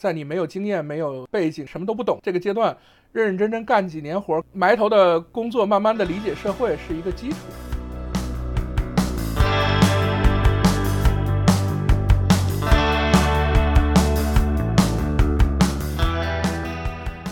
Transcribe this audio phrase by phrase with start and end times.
[0.00, 2.74] 在你没有经验、没有背景、什么都不懂这个阶段，
[3.12, 7.36] 认认真真干几年活，埋头的工作，慢慢的理解社会是一个基础。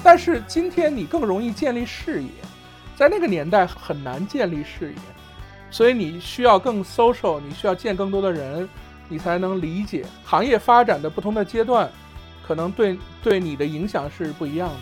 [0.05, 2.29] 但是今天你更容易建立视野，
[2.95, 4.99] 在那个年代很难建立视野，
[5.71, 8.69] 所以你需要更 social，你需要见更多的人，
[9.09, 11.91] 你才能理解行业发展的不同的阶段，
[12.49, 14.75] 可能对对你的影响是不一样的。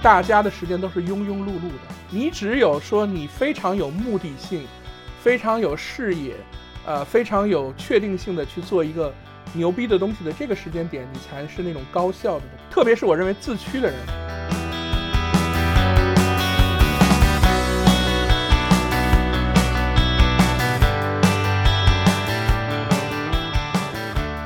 [0.00, 4.64] 大家的时间都是庸庸碌碌的，你只有说你非常有目的性。
[5.20, 6.34] 非常有视野，
[6.86, 9.12] 呃，非常有确定性的去做一个
[9.52, 12.44] 牛逼的东西的这个时间点，你才是那种高效的。
[12.70, 14.29] 特别是我认为自驱的人。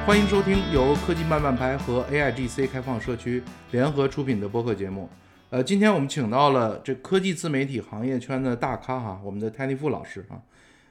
[0.07, 5.09] 欢迎收听由科技慢慢拍和 AIGC 开放社区联合出品的播客节目。
[5.49, 10.37] 呃，今天我们请到了这科技自媒体行业圈的大咖哈，我们的 Tanny 傅老师啊。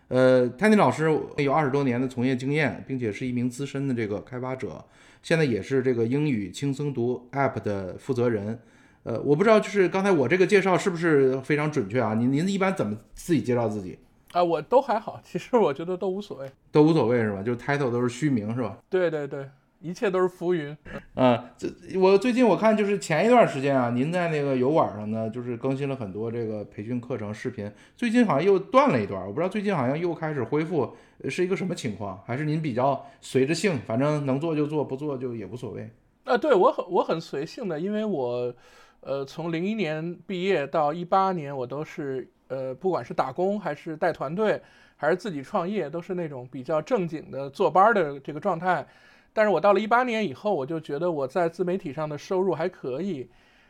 [0.08, 4.84] 呃，Tanny 老师有二十多年的从业经验，并且是一名资深的这个开发者，
[5.22, 8.60] 现在也是这个英语轻松读 App 的负责人。
[9.04, 12.16] 呃，我不知道就是刚才我这个介绍是不是非常准确啊？
[12.16, 14.00] 您您一般怎么自己介绍自己
[14.34, 14.44] 啊？
[14.44, 17.42] 我都还好，其实我觉得都无所谓，都无所谓是吧？
[17.42, 18.78] 就 title 都是虚名是吧？
[18.90, 19.50] 对对对。
[19.86, 20.74] 一切都是浮云，
[21.14, 21.68] 啊，这
[22.00, 30.96] 我最近我看就是前一段时间啊，您在那个油管上呢，就是更新了很多这个培训课程视频，最近好像又断了一段，我不知道最近好像又开始恢复，
[31.28, 32.18] 是一个什么情况？
[32.26, 35.90] 还是您比较随着性，反正能做就做，不做就也无所谓？
[36.24, 38.56] 啊，对我很我很随性的，因为我，
[39.02, 44.62] 呃，从零一年毕业到一八年，我都是呃，不管是打工还是带团队，
[44.96, 48.86] 还是自己创业，都是那种比较正经的坐班的这个状态。
[49.34, 53.28] 但是我到了一八年以后，我就觉得我在自媒体上的收入还可以，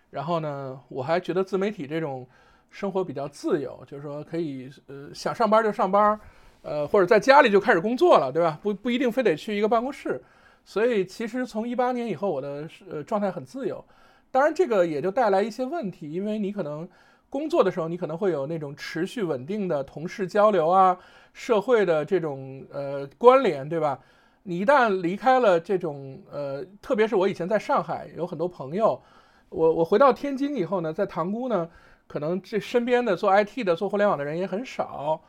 [0.10, 2.28] 然后呢，我还觉得自媒体这种
[2.70, 6.20] 生活比较自由，就是说可以呃想上班就上班，
[6.64, 8.60] 呃或者在家里就开始工作了，对吧？
[8.62, 10.22] 不不一定非得去一个办公室，
[10.66, 13.84] 所以其实从一八年以后，我的呃状态很自由。
[14.32, 16.90] 当然这个也就带来一些问题，因为你可能
[17.34, 20.96] 工作的时候，你可能会有那种持续稳定的同事交流啊，
[21.34, 24.00] 社会的这种呃关联，对吧？
[24.44, 29.02] 你一旦离开了这种呃，特别是我以前在上海有很多朋友，
[29.50, 31.68] 我我回到天津以后呢，在塘沽呢，
[32.06, 35.20] 可能这身边的做 IT 的、做互联网的人也很少，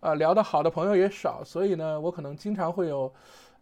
[0.00, 3.10] 啊，聊得好的朋友也少，所以呢，我可能经常会有，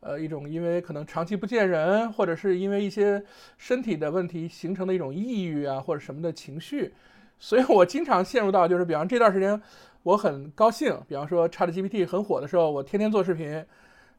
[0.01, 3.23] 呃，一种因为可能长期不见人，或者是因为一些
[3.59, 6.93] 身体的问题形成的一种抑郁啊，或者什么的情绪，
[7.43, 9.61] 所以我经常陷入到就是，比方这段时间
[10.05, 13.67] 我很高兴，比方说 ChatGPT 很火的时候，我天天做视频。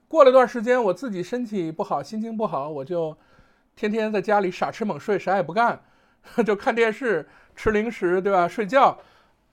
[0.09, 3.15] 过了段时间，我自己身体不好，心情不好，我就
[3.77, 5.81] 天天在家里傻吃猛睡，啥也不干，
[6.45, 7.25] 就看电视、
[7.55, 8.45] 吃零食，对吧？
[8.45, 8.99] 睡觉，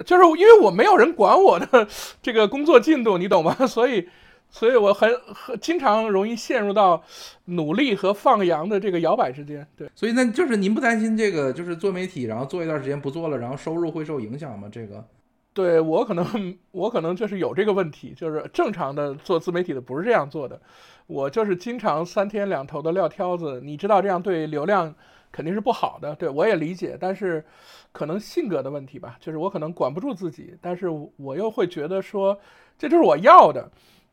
[0.05, 1.87] 就是因为我没有人管我的
[2.21, 3.55] 这个工作进度，你懂吗？
[3.69, 4.09] 所以，
[4.51, 7.03] 所以我很很经常容易陷入到
[7.47, 9.67] 努力和放羊的这个摇摆之间。
[9.77, 14.69] 对，所以那就是您不担心这个，就是做媒体，然后做一段时间不做了，然后收入会受影响吗？
[14.71, 15.05] 这个？
[15.53, 20.61] 对我可能，我可能就是有这个问题，就是正常的做自媒体的不是这样做的，
[21.09, 24.95] 我就是经常三天两头的撂挑子，你知道这样对流量
[25.33, 27.45] 肯定是不好的，对我也理解，但是
[27.91, 32.39] 可能性格的问题吧，就是我可能管不住自己，但是我又会觉得说
[32.79, 33.69] 这就是我要的，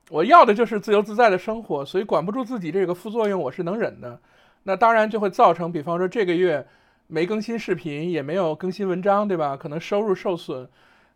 [0.10, 4.20] 我要的就是自由自在的生活，所以管不住自己这个副作用我是能忍的，
[4.64, 6.66] 那当然就会造成，比方说这个月
[7.08, 9.58] 没更新视频，也没有更新文章，对吧？
[9.58, 10.68] 可能收入受损。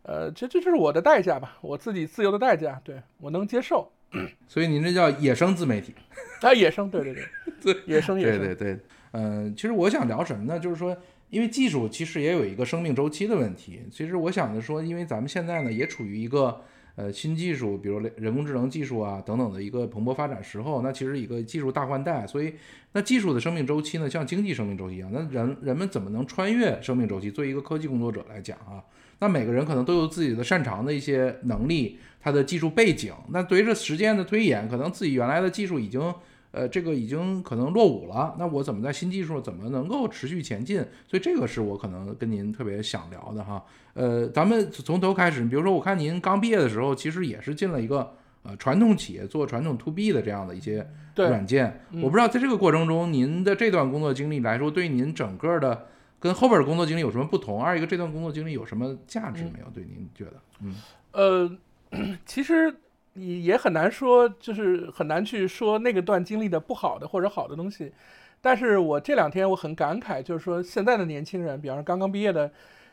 [0.02, 3.90] 呃，这这就是我的代价吧，我自己自由的代价，对我能接受。
[4.46, 5.94] 所以您这叫野生自媒体，
[6.42, 7.14] 啊，野生，对对
[7.62, 8.78] 对，野生野生，对对对。
[9.12, 10.58] 嗯，其实我想聊什么呢？
[10.58, 10.96] 就是说，
[11.30, 13.80] 因为技术其实也有一个生命周期的问题。
[13.90, 16.60] 其实我想着说，因为咱们现在呢也处于一个
[16.96, 22.54] 呃新技术，比如人工智能技术啊等等的一个蓬勃发展时候，那其实一个技术大换代，所以
[22.92, 27.30] 那技术的生命周期呢，像经济生命周期一样，那人人们怎么能穿越生命周期？
[27.30, 28.82] 作为一个科技工作者来讲啊。
[29.18, 33.14] 那每个人可能都有自己的擅长的一些能力，他的技术背景。
[33.30, 36.12] 那随着时间的推演，可能自己原来的技术已经，
[36.52, 38.36] 呃，这个已经可能落伍了。
[38.38, 40.78] 那我怎么在新技术怎么能够持续前进？
[41.08, 43.64] 所以这个是我可能跟您特别想聊的哈。
[43.94, 48.14] 呃，咱们从头开始，比如说我看您刚毕业的时候，其实也是进了一个
[48.44, 51.82] 呃传统企业做传统 to B 的这样的一些软件。
[51.94, 55.88] 我不知道在这个过程中，您的这段工作经历来说，对您整个的。
[56.22, 57.60] 跟后边的工作经历有什么不同？
[57.60, 59.66] 二一个这段工作经历有什么价值没有？
[59.74, 60.34] 对您觉得？
[60.60, 60.76] 嗯，
[61.10, 61.58] 呃，
[62.24, 62.72] 其实
[63.14, 67.92] 也也很难说，就是很难去说那个段经历的不好的或者好的东西。
[68.40, 72.50] 但是我这两天我很感慨，就是说现在的年轻人，比方说刚刚毕业的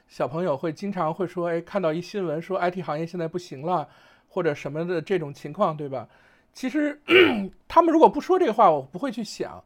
[0.08, 3.88] 小朋友，会经常会说，哎，看到一新闻说 IT 行业现在不行了，
[4.28, 6.08] 或者什么的这种情况，对吧？
[6.54, 7.00] 其实
[7.68, 9.64] 他们如果不说这话，我不会去想。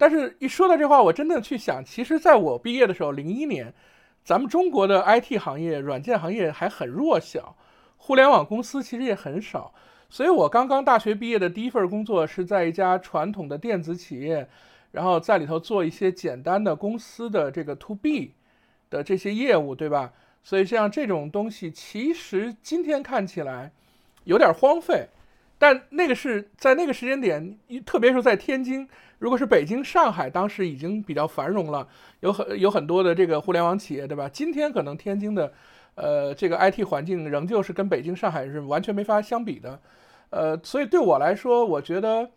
[0.00, 3.74] 但是，一说到这话，我真的去想，其实在我毕业的时候，零一年，
[4.22, 7.56] 咱们中国的 IT 行业、软件行业还很弱小，
[7.98, 9.74] 互联网公司其实也很少。
[10.08, 14.48] 所以我刚刚大学毕业的第一份工作是在一家传统的电子企业，
[14.92, 18.32] 然后在里头做一些简单的公司的这个 To B
[18.88, 20.14] 的这些业务，对吧？
[20.42, 23.70] 所以像这种东西，其实今天看起来
[24.24, 25.08] 有点荒废。
[25.60, 31.86] 但那个是在那个时间点，特别是在天津，如果是北京、上海，当时已经比较繁荣了，
[32.20, 34.28] 有很有很多的这个互联网企业，对吧？
[34.28, 35.52] 今天可能天津的，
[36.00, 39.80] 呃，这个 IT 环境仍旧是跟北京、上海是完全没法相比的，
[40.30, 42.30] 呃，所以对我来说，我觉得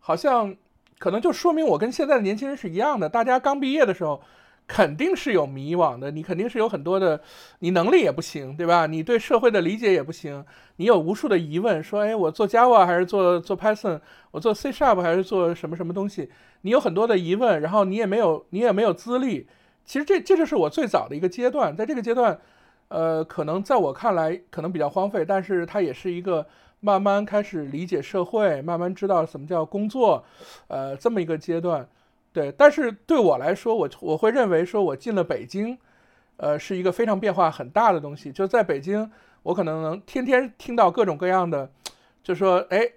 [0.00, 0.54] 好像
[0.98, 4.20] 可能就说明我跟现在的年轻人是一样的，大家刚毕业的时候。
[4.68, 7.20] 肯定是有迷惘的，你肯定是有很多的，
[7.60, 8.86] 你能力也不行，对吧？
[8.86, 10.44] 你对社会的理解也不行，
[10.78, 14.00] 你有无数的疑问，说，哎，我做 Java 还是做做 Python，
[14.32, 16.28] 我做 C Sharp 还是做什么什么东西？
[16.62, 19.46] 你有很多的疑问，然后你也没有，你也没有资历。
[19.84, 22.36] 其实这这就是我最早的一个阶段，在这个阶段，
[22.88, 26.46] 呃，可能在我看来可能比较荒废，但是它也是一个
[26.80, 30.24] 慢慢开始理解社会，慢慢知道什么叫工作，
[30.68, 31.88] 呃，这么一个阶段。
[32.32, 35.76] 对，但是对我来说，我我会认为说，我进了北京，
[36.36, 38.30] 呃，是一个非常变化很大的东西。
[38.30, 39.10] 就在北京，
[39.42, 41.70] 我可能能天天听到各种各样的，
[42.22, 42.88] 就说，哎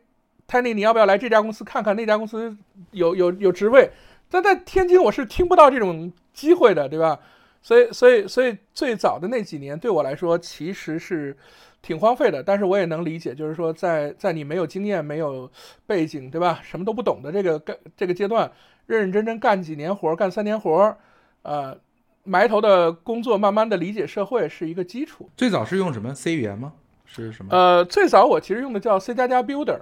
[0.47, 1.95] ，Tiny，你要不要来这家公司看看？
[1.95, 2.55] 那家公司
[2.91, 3.89] 有有有职位。
[4.29, 7.19] 但在天津，我是听不到这种机会的，对吧？
[7.61, 11.35] 所以，所以，所以最早的那几年，对我来说其实是
[11.81, 12.41] 挺荒废的。
[12.41, 15.49] 但是我也能理解，就是说，在在你没有经验、没有
[15.85, 16.59] 背景，对吧？
[16.63, 18.51] 什么都不懂的这个干这个阶段。
[18.87, 20.97] 认认真真干几年活，干三年活，
[21.43, 21.77] 呃，
[22.23, 25.29] 埋头的工作，慢慢的理解社会是一个基础。
[25.37, 26.73] 最早是用什么 C 语言吗？
[27.05, 27.55] 是什么？
[27.55, 29.81] 呃，最早我其实用的叫 C 加加 Builder，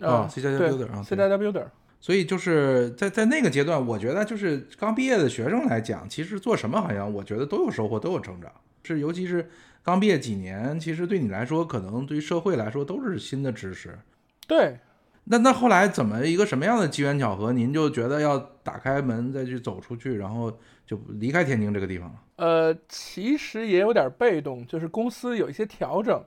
[0.00, 1.64] 啊，C 加加 Builder 啊，C 加加 Builder。
[2.04, 8.52] 所以就是在在那个阶段，我觉得就是刚毕业的学生来讲，其实做什么好像我觉得都有收获，都有成长。
[8.82, 9.48] 是尤其是
[9.82, 13.98] 刚毕业几年，其实对你来说，可能对于社会来说都是新的知识。
[14.46, 14.76] 对。
[15.24, 20.52] 那那后来怎么一个什么样的机缘巧合，您就觉得要打开门再去走出去，然后
[20.86, 22.20] 就离开天津这个地方了？
[22.36, 26.22] 呃，其实也有点被动，就是公司有一些调整。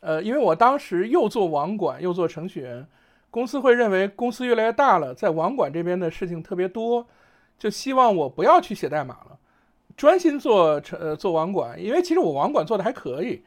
[0.00, 2.86] 呃，因为我当时又做网管又做程序员，
[3.32, 7.08] 公司会认为公司越来越大了，在网管这边的事情特别多，
[7.58, 9.38] 就希望我不要去写代码了，
[9.96, 11.82] 专心做程呃做网管。
[11.82, 13.42] 因为其实我网管做的还可以，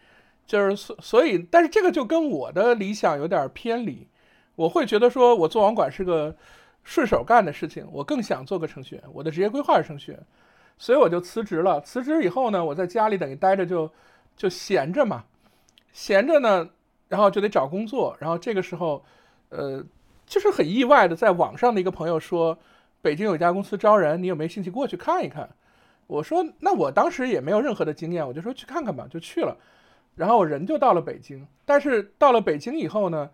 [0.47, 4.07] 就是所所以，但是这个就跟我的理想有点偏离。
[4.55, 6.35] 我会觉得说，我做网管是个
[6.83, 9.03] 顺手干的事情，我更想做个程序员。
[9.13, 10.25] 我的职业规划是程序员，
[10.79, 11.79] 所以我就辞职了。
[11.81, 13.91] 辞职以后呢，我在家里等于待着就
[14.35, 15.25] 就闲着嘛，
[15.93, 16.69] 闲着呢，
[17.07, 18.15] 然后就得找工作。
[18.19, 19.03] 然后这个时候，
[19.56, 19.84] 呃，
[20.25, 22.57] 就是很意外的，在网上的一个朋友说，
[23.02, 25.50] 北京有一家公司招人，你有没有兴趣过去看一看？
[26.07, 29.57] 我说，那我当时也没有任何的经验，我就说去看看吧，就去了。
[30.16, 33.30] 然后人就到了北京，但是到了北京以后呢？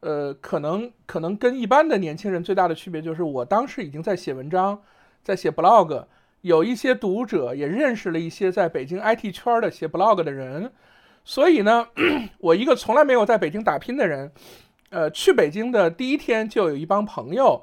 [0.00, 4.80] 呃，可能可能跟一般的年轻人最大的区别就是，我当时已经在写文章，
[5.22, 6.04] 在写 blog，
[6.42, 10.70] 有一些读者也认识了一些在北京 IT 圈的写 blog 的人，
[11.24, 11.88] 所以呢，
[12.38, 14.30] 我一个从来没有在北京打拼的人，
[14.90, 17.62] 呃，去北京的第一天就有一帮朋友，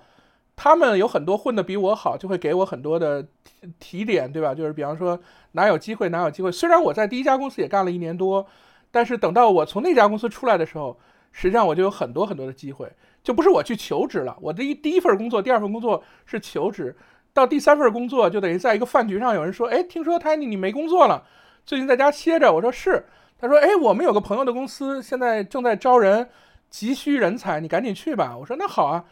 [0.55, 3.25] 他们有很多混得比我好，就会给我很多的
[3.79, 4.53] 提点，对吧？
[4.53, 5.19] 就是比方说
[5.53, 6.51] 哪有机会哪有机会。
[6.51, 8.45] 虽然我在第一家公司也干了一年多，
[8.91, 10.97] 但是等到我从那家公司出来的时候。
[11.35, 12.87] 实际上我就有很多很多的机会，
[13.23, 14.37] 就不是我去求职了。
[14.39, 16.95] 我的一第一份工作、第二份工作是求职，
[17.33, 21.23] 到第三份工作就等于在一个饭局上有人说：“哎，听说 Tiny 你没工作了，
[21.65, 23.07] 最近在家歇着。”我说是。
[23.39, 26.29] 他说：“哎，我们有个朋友的公司现在正在招人，
[26.73, 29.05] 急需人才，你赶紧去吧。”我说：“那好啊，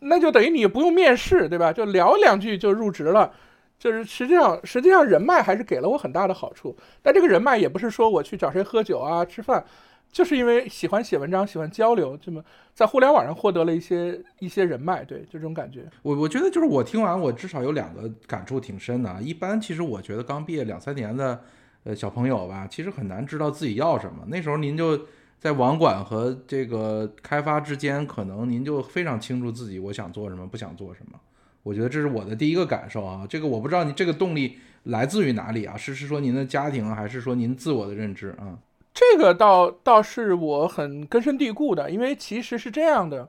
[0.00, 1.70] 那就等于你不用面试，对吧？
[1.70, 3.30] 就聊两句就入职了。
[3.78, 6.74] 就是实际上实际上人脉还是给了我很大的好处。
[7.02, 9.62] 但这个人脉也不是说我去找谁喝酒啊、吃饭。”
[10.10, 12.42] 就是因为喜欢写文章，喜欢交流，这么
[12.74, 15.86] 在互联网上获得了一些一些人脉，对，就这种感觉。
[16.02, 19.18] 我我觉得就是我听完，我至少有两个感触挺深的啊。
[19.22, 21.42] 一般其实我觉得刚毕业两三年的
[21.84, 24.22] 呃小朋友吧，其实很难知道自己要什么。
[24.26, 25.00] 那时候您就
[25.42, 31.18] 在网管和这个开发之间，可能您就非常清楚自己我想做什么，不想做什么。
[31.64, 33.26] 我觉得这是我的第一个感受啊。
[33.28, 35.76] 这个我不知道你这个动力来自于哪里啊？
[35.76, 38.56] 是是说您的家庭，还是说您自我的认知啊？
[38.94, 43.28] 这个倒倒是我很根深蒂固的，因为其实是这样的，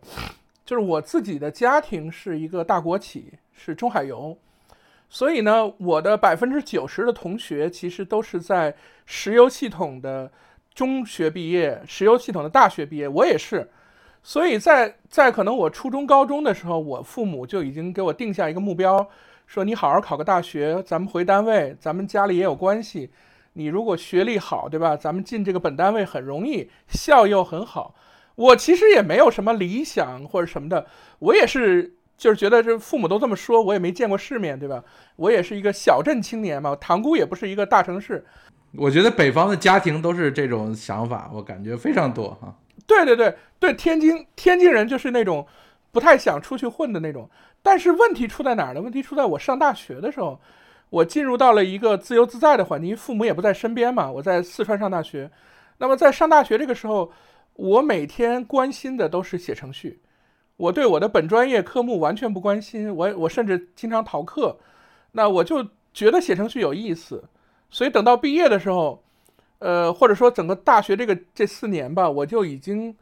[0.64, 4.38] 就是我自己的家庭是一个大国企，是中海油，
[5.10, 8.76] 所以呢，我的百分之九十的同学其实都是在
[9.08, 10.32] 石油系统的
[10.74, 13.70] 中学毕业，石油系统的大学毕业，我也是，
[14.24, 19.08] 所以在在可能我初中高中的时候，我父母就已经给我定下一个目标，
[19.46, 23.12] 说你好好考个大学，咱们回单位，咱们家里也有关系。
[23.54, 24.98] 你如果学历好，对吧？
[24.98, 27.94] 咱们进这个本单位很容易，效又很好。
[28.34, 30.88] 我其实也没有什么理想或者什么的，
[31.20, 34.84] 我也是就是觉得这父母都这么说，我也没见过世面，对吧？
[35.18, 38.26] 我也是一个小镇青年嘛，塘沽也不是一个大城市。
[38.78, 42.56] 我觉得北方的家庭都是这种想法，我感觉非常多哈。
[42.86, 45.46] 对对对对，天津天津人就是那种
[45.92, 47.30] 不太想出去混的那种。
[47.62, 48.82] 但是问题出在哪儿呢？
[48.82, 50.40] 问题出在我上大学的时候。
[50.90, 54.12] 我进入到了一个自由自在的环境，父母也不在身边嘛。
[54.12, 55.32] 我在四川上大学，
[55.80, 57.12] 那么在上大学这个时候，
[57.56, 60.04] 我每天关心的都是写程序，
[60.56, 64.56] 我对我的本专业科目完全不关心，我我甚至经常逃课。
[65.14, 67.24] 那我就觉得写程序有意思，
[67.74, 69.02] 所以等到毕业的时候，
[69.58, 72.96] 呃，或者说整个大学这个这四年吧，我就已经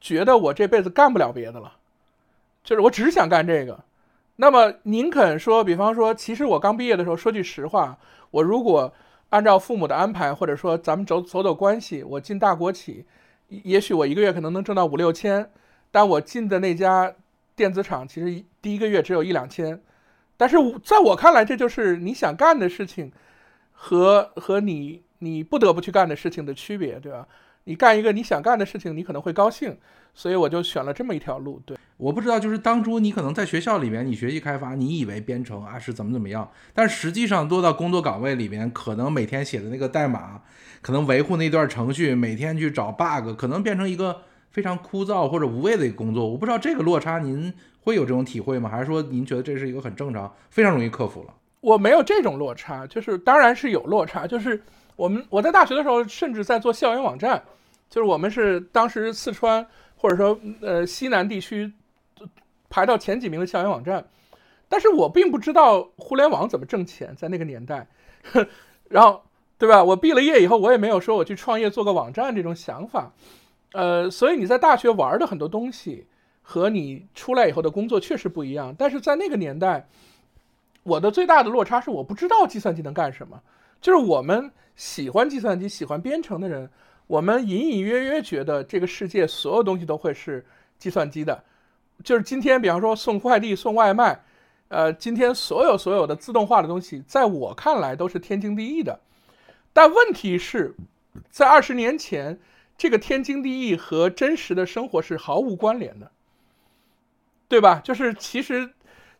[0.00, 1.74] 觉得我这辈子干不了别的了，
[2.64, 3.84] 就是我只想干这个。
[4.34, 7.96] 那么您肯说，比方说，其实我刚毕业的时候，说句实话，
[8.32, 8.92] 我如果
[9.30, 13.06] 按照父母的安排，或者说咱们走走走关系，我进大国企，
[13.48, 15.48] 也许我一个月可能能挣到五六千，
[15.92, 17.14] 但我进的那家
[17.54, 19.80] 电子厂，其实第一个月只有一两千。
[20.36, 23.12] 但是在我看来，这就是你想干的事情
[23.76, 27.28] 和和你你不得不去干的事情的区别，对吧？
[27.64, 29.76] 你干一个你想干的事情，你可能会高兴，
[30.14, 31.60] 所以我就选了这么一条路。
[31.66, 40.42] 对，我不知道，就是当初你可能在学校里面，你学习开发，你以为编程啊是怎么怎么样，但实际上落到工作岗位里面，可能每天写的那个代码，
[40.80, 46.28] 可能维护那段程序，每天去找 bug，可能变成一个非常枯燥或者无谓的一个工作。
[46.28, 48.70] 我不知道这个落差您会有这种体会吗？
[48.70, 51.34] 还是说您觉得这是一个很正常、非常容易克服了？
[51.60, 54.62] 我没有这种落差，就是当然是有落差，就是
[54.96, 57.42] 我们我在大学的时候，甚至在做校园网站。
[57.88, 61.72] 就是我们是当时四川或者说呃西南地区
[62.68, 64.04] 排到前几名的校园网站，
[64.68, 67.86] 但是我并不知道互联网怎么挣钱，在那个年代，
[68.90, 69.22] 然后
[69.56, 69.84] 对吧？
[69.84, 73.12] 我毕了业以后，我也没有说我去创业做个网站这种想法，
[73.72, 76.08] 呃，所以你在大学玩的很多东西
[76.42, 78.74] 和你出来以后的工作确实不一样。
[78.76, 79.88] 但是在那个年代，
[80.86, 83.42] 我的最大的落差是我不知道计算机能干什么，
[83.80, 86.70] 就是我们喜欢计算机、喜欢编程的人。
[87.08, 90.44] 我们隐隐约约觉得这个世界所有东西都会是
[90.78, 91.42] 计算机的，
[92.04, 94.24] 就是今天，比方说送快递、送外卖，
[94.68, 99.00] 呃，今天所有所有的自动化的东西，在我看来都是天经地义的。
[99.72, 100.74] 但问题是，
[101.30, 102.40] 在二十年前，
[102.76, 106.10] 这个天经地义和真实的生活是毫无关联的，
[107.48, 107.80] 对吧？
[107.84, 108.70] 就是其实，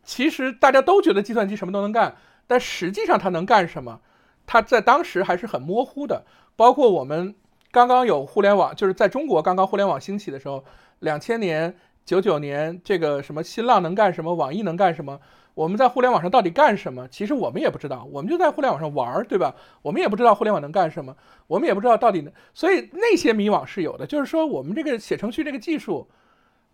[0.07, 4.01] 其实大家都觉得计算机什么都能干，但实际上它能干什么，
[4.47, 6.25] 它在当时还是很模糊的，
[6.57, 7.35] 包括我们。
[7.73, 10.65] 刚刚有互联网，就是在中国刚刚互联网兴起的时候，
[11.01, 15.21] 两千年、九九年，这个什么新浪能干什么，网易能干什么？
[15.53, 17.07] 我们在互联网上到底干什么？
[17.09, 19.55] 其实我们也不知道，我们就在互联网上玩儿，对吧？
[19.83, 21.15] 我们也不知道互联网能干什么，
[21.49, 24.07] 我们也不知道到底能，所以那些迷惘是有的。
[24.07, 26.09] 就是说，我们这个写程序这个技术，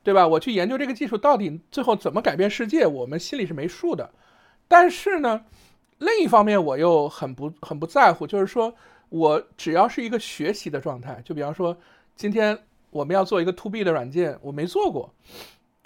[0.03, 0.27] 对吧？
[0.27, 4.11] 我去研究这个技术到底最后怎么改变世界，我们心里是没数的。
[4.69, 5.45] 但是呢，
[5.99, 8.75] 另一方面我又很不很不在乎，就是说。
[9.15, 11.77] 我只要是一个学习的状态，就比方说，
[12.17, 15.13] 今天我们要做一个 to B 的软件，我没做过，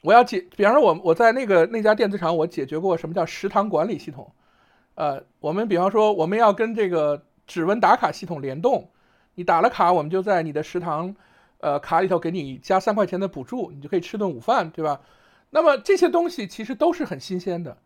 [0.05, 4.31] 我要解，比方说，我我在那个那家电子厂，我解决过什么叫食堂管理系统，
[4.95, 8.89] 呃，我们比方说，我们要跟这个指纹打卡系统联动，
[9.35, 11.13] 你打了卡，我们就在你的食堂，
[11.67, 15.01] 呃，卡里头给你加三块钱的补助，你就可以吃顿午饭，对吧？
[15.51, 17.77] 那么这些东西其实都是很新鲜的。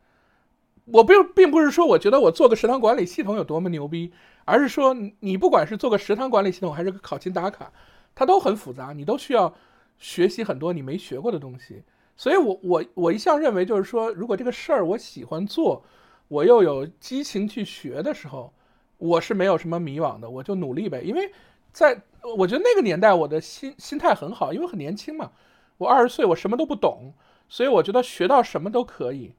[0.85, 4.13] 我并并不是说我觉得我做个食堂管理系统有多么牛逼，
[4.45, 7.73] 而是说你不管是做个食堂管理系统还是个考勤打卡，
[8.15, 9.55] 它都很复杂，你都需要
[9.97, 11.83] 学习很多你没学过的东西。
[12.19, 15.83] 所以，我我我一向认为就是说，如果这个事儿我喜欢做，
[16.29, 18.53] 我又有激情去学的时候，
[18.99, 21.01] 我是没有什么迷惘的，我就努力呗。
[21.01, 21.33] 因为
[21.73, 22.01] 在
[22.37, 25.31] 我觉得那个年代，我的心心态很好，因为很年轻嘛，
[25.79, 27.13] 我二十岁，我什么都不懂，
[27.49, 29.35] 所以我觉得学到什么都可以。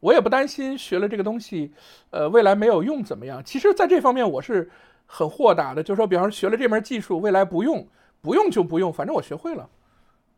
[0.00, 1.72] 我也不担心学了这个东西，
[2.10, 3.42] 呃，未来没有用怎么样？
[3.44, 4.70] 其实，在这方面我是
[5.06, 7.84] 很豁达的，就是说，比方说学了这门技术，未来不用，
[8.20, 9.68] 不用就不用，反正我学会了，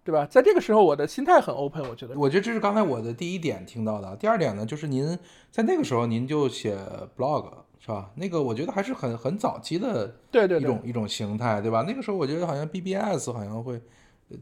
[0.02, 0.24] 对吧？
[0.24, 2.18] 在这个时候，我的心态很 open，我觉得。
[2.18, 4.16] 我觉得这是刚才我的第一点听到的。
[4.16, 5.18] 第二点呢，就是您
[5.50, 6.78] 在那个时候您就写
[7.14, 8.10] blog 是吧？
[8.14, 11.82] 那个我觉得还是很很早期的对对一种一种形态，对吧？
[11.88, 13.80] 那个时候我觉得好像 BBS 好像会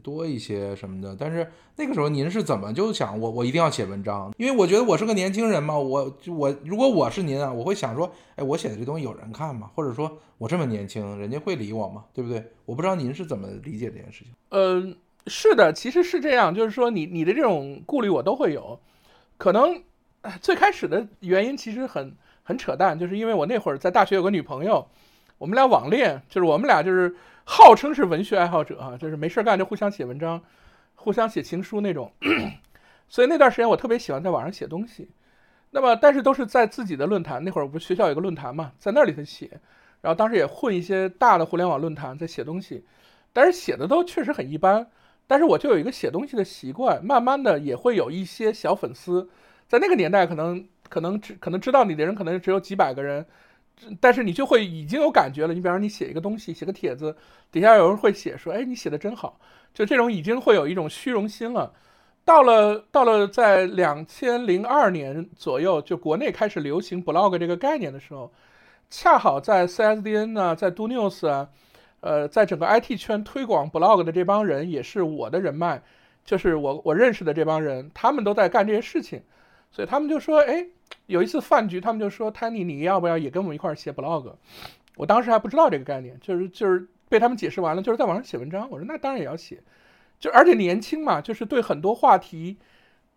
[0.03, 1.15] 多一些什么的。
[1.17, 4.31] 但是那个时候您是怎么就想我我一定要写文章？
[4.37, 9.71] 因为我觉得我是个年轻人嘛，我我如果我是您啊，我会想说，哎，我写的这东西有人看吗？
[9.73, 12.03] 或者说我这么年轻，人家会理我吗？
[12.13, 12.43] 对不对？
[12.65, 14.33] 我不知道您是怎么理解这件事情。
[14.49, 14.95] 嗯，
[15.27, 18.77] 是的，其实是这样，就是说你你的这种顾虑我都会有，
[19.37, 19.81] 可能
[20.41, 22.13] 最开始的原因其实很
[22.49, 24.87] 很扯淡，就是因为我那会儿在大学有个女朋友，
[25.37, 30.41] 我们俩网恋，就是我们俩就是号称是文学爱好者啊，就是没事干就互相写文章，
[30.95, 32.11] 互相写情书那种，
[33.07, 35.11] 所以那段时间我特别喜欢在网上写东西，
[35.69, 39.47] 那么但是都是在自己的论坛，那会儿不是学校有个论坛嘛，在那里头写，
[40.01, 42.83] 然后当时也混一些大的互联网论坛在写东西，
[43.31, 44.87] 但是写的都确实很一般。
[45.27, 49.29] 但是我就有一个写东西的习惯，慢慢的也会有一些小粉丝，
[49.67, 53.25] 在那个年代可能可能只可能知道你的人可能只有几百个人，
[54.01, 55.53] 但是你就会已经有感觉了。
[55.53, 57.15] 你比方说你写一个东西，写个帖子，
[57.51, 59.39] 底下有人会写说，哎，你写的真好，
[59.73, 61.71] 就这种已经会有一种虚荣心了。
[62.25, 68.31] 到了到了在两千零二年左右，就国内开始流行 blog 这个概念的时候，
[68.89, 71.49] 恰好在 CSDN 啊，在 Do News 啊。
[72.01, 75.81] 呃，在整个 IT 圈推广 blog 的这帮人也是我的人脉，
[76.23, 79.21] 就是我我认识的这帮人，他们都在干这些事情，
[79.69, 80.65] 所以他们就说，哎，
[81.05, 84.33] 有一次饭局，他们就说，Tiny，你要不要也跟我们一块儿写 blog？
[84.95, 88.69] 我当时还不知道这个概念，就是就是被他们解释完了，就是在网上写文章。
[88.69, 89.61] 我说那当然也要写，
[90.19, 92.57] 就而且年轻嘛，就是对很多话题，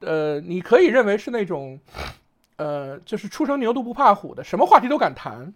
[0.01, 1.79] 呃，你可以认为是那种，
[2.57, 5.53] 呃，就是初生牛犊不怕虎的，什么话题都敢谈，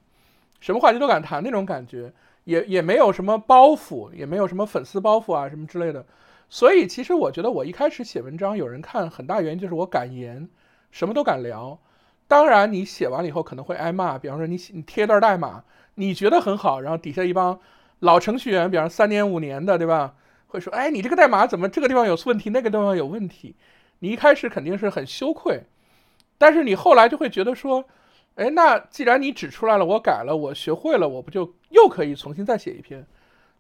[0.61, 2.13] 什么话题都敢谈那种感觉。
[2.45, 6.07] 也也没有什么包袱，也没有什么粉丝包袱啊什么之类的，
[6.49, 10.49] 所以其实我觉得我一开始写文章有人看，很大原因就是我敢言，
[10.93, 11.77] 什么都敢聊。
[12.29, 15.65] 当然你写完了以后可能会挨骂，比方说你写你贴一段代码，
[15.95, 17.59] 你觉得很好，然后底下一帮
[18.01, 20.15] 老程序员，比方三年五年的，对吧？
[20.47, 23.57] 会说，哎，你这个代码怎么这个地方有问题，那个地方有问题？
[23.99, 25.65] 你一开始肯定是很羞愧，
[26.39, 27.85] 但是你后来就会觉得说。
[28.37, 33.03] 哎，那既然你指出来了，我改了，我学会了，我不就又可以重新再写一篇？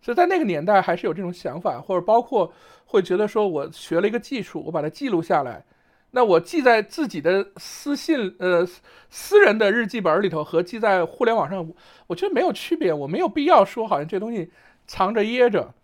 [0.02, 2.52] 所以在那个年代还是有这种想法，或者包括
[2.84, 5.64] 会觉得说，我学了一个技术，我把它记录下来，
[6.10, 8.66] 那我记在自己的私信呃
[9.10, 11.68] 私人的日记本里头和记在互联网上，
[12.06, 14.50] 我觉得没有区别，我没有必要说好像这东西
[14.86, 15.74] 藏着掖着。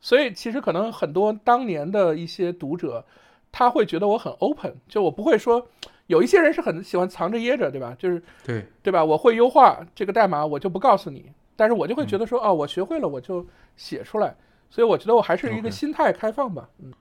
[0.00, 3.04] 所以其实可能很多当年的一些读者，
[3.52, 5.68] 他会觉得我很 open，就我不会说。
[6.06, 7.94] 有一些人是很喜欢藏着掖着，对吧？
[7.96, 9.04] 就是对对吧？
[9.04, 11.30] 我会优化这个代码，我就不告诉你。
[11.54, 14.34] 但是我就会觉得说，哦，我学会了，我就写出来。
[14.70, 16.68] 所以我觉得我还是一个心态开放吧。
[16.82, 16.92] 嗯，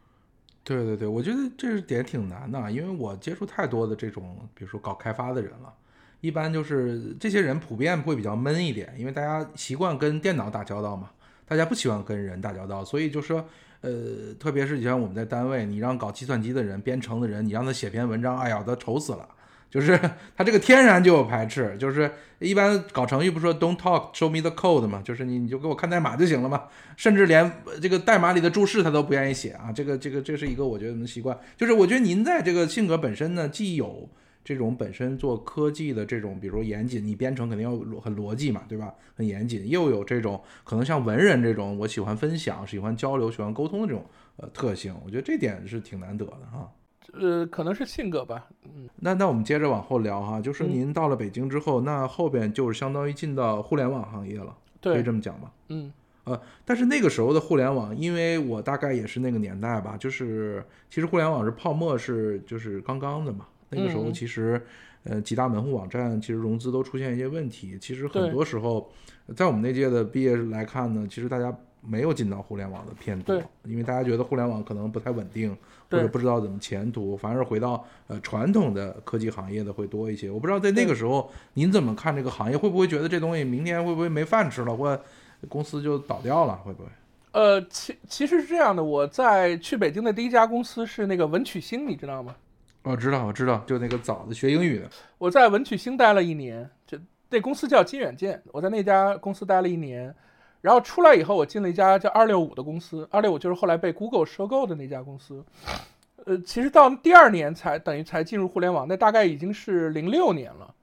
[0.75, 5.73] 对对对，我觉得这是点挺难的，因为我接触太多的这种，比如说搞开发的人了。
[6.21, 11.10] 一般就是这些人普遍会比较闷一点，因为大家习惯跟电脑打交道嘛，
[11.47, 13.43] 大家不喜欢跟人打交道，所以就说。
[13.82, 19.25] 呃，特别是以前我们在单位，你让搞计算机的人、编程的人，你让他写篇文章，哎呀，他愁死了。
[19.69, 19.99] 就是
[20.36, 26.63] 他这个天然就有排斥，就是一般搞程序不说 “Don't talk, show me the code” 嘛，就是你你就给我看代码就行了嘛。
[26.97, 27.51] 甚至连
[27.82, 29.71] 这个代码里的注释他都不愿意写啊。
[29.71, 31.38] 这个这个这是一个我觉得的习惯。
[31.55, 34.10] 就是我觉得您在这个性格本身呢，既有。
[34.41, 38.91] 这种本身做科技的这种，比如说严谨，你编程肯定要很逻辑嘛，对吧？
[39.13, 44.03] 很严谨，又有这种可能像文人这种，我喜欢分享、喜欢交流、喜欢沟通的这种
[44.38, 46.71] 呃特性，我觉得这点是挺难得的哈。
[47.13, 48.48] 呃，可能是性格吧。
[48.65, 55.52] 嗯，那那我们接着往后聊哈，就是您到了北京之后，那后边就是相当于进到互联网行业了，可以这么讲吗？
[55.69, 55.91] 嗯，
[56.26, 63.45] 呃，但是那个时候的互联网，因为我大概也是那个年代吧，就是其实互联网是泡沫是就是刚刚的嘛。
[63.72, 64.60] 那个时候其实，
[65.04, 67.78] 呃，几大门户网站其实融资都出现一些问题。
[67.80, 68.91] 其实很多时候，
[69.36, 75.56] 在我们那届的毕业来看呢，其实大家没有进到互联网的偏多，因为大家觉得互联网可能不太稳定，
[75.89, 80.30] 或者不知道怎么前途，反而回到呃传统的科技行业的会多一些。
[80.30, 82.58] 我不知道在那个时候您怎么看这个行业？
[82.58, 85.00] 会不会觉得这东西明天会不会没饭吃了，或
[85.48, 86.56] 公司就倒掉了？
[86.58, 86.89] 会不会？
[87.32, 92.36] 呃，其其实是这样的，我在去北京的第一家公司是那个文曲星，你知道吗？
[92.82, 94.89] 我知道，我知道，就那个早的学英语的。
[95.18, 96.98] 我在文曲星待了一年，就
[97.30, 98.42] 那公司叫金远健。
[98.52, 100.13] 我在那家公司待了一年，
[100.62, 103.08] 然后出来以后，我进了一家叫二六五的公司。
[103.12, 105.43] 二六五就是后来被 Google 收购的那家公司。
[106.26, 110.74] 呃，其实到第二年才等于才进入互联网，那大概已经是零六年了。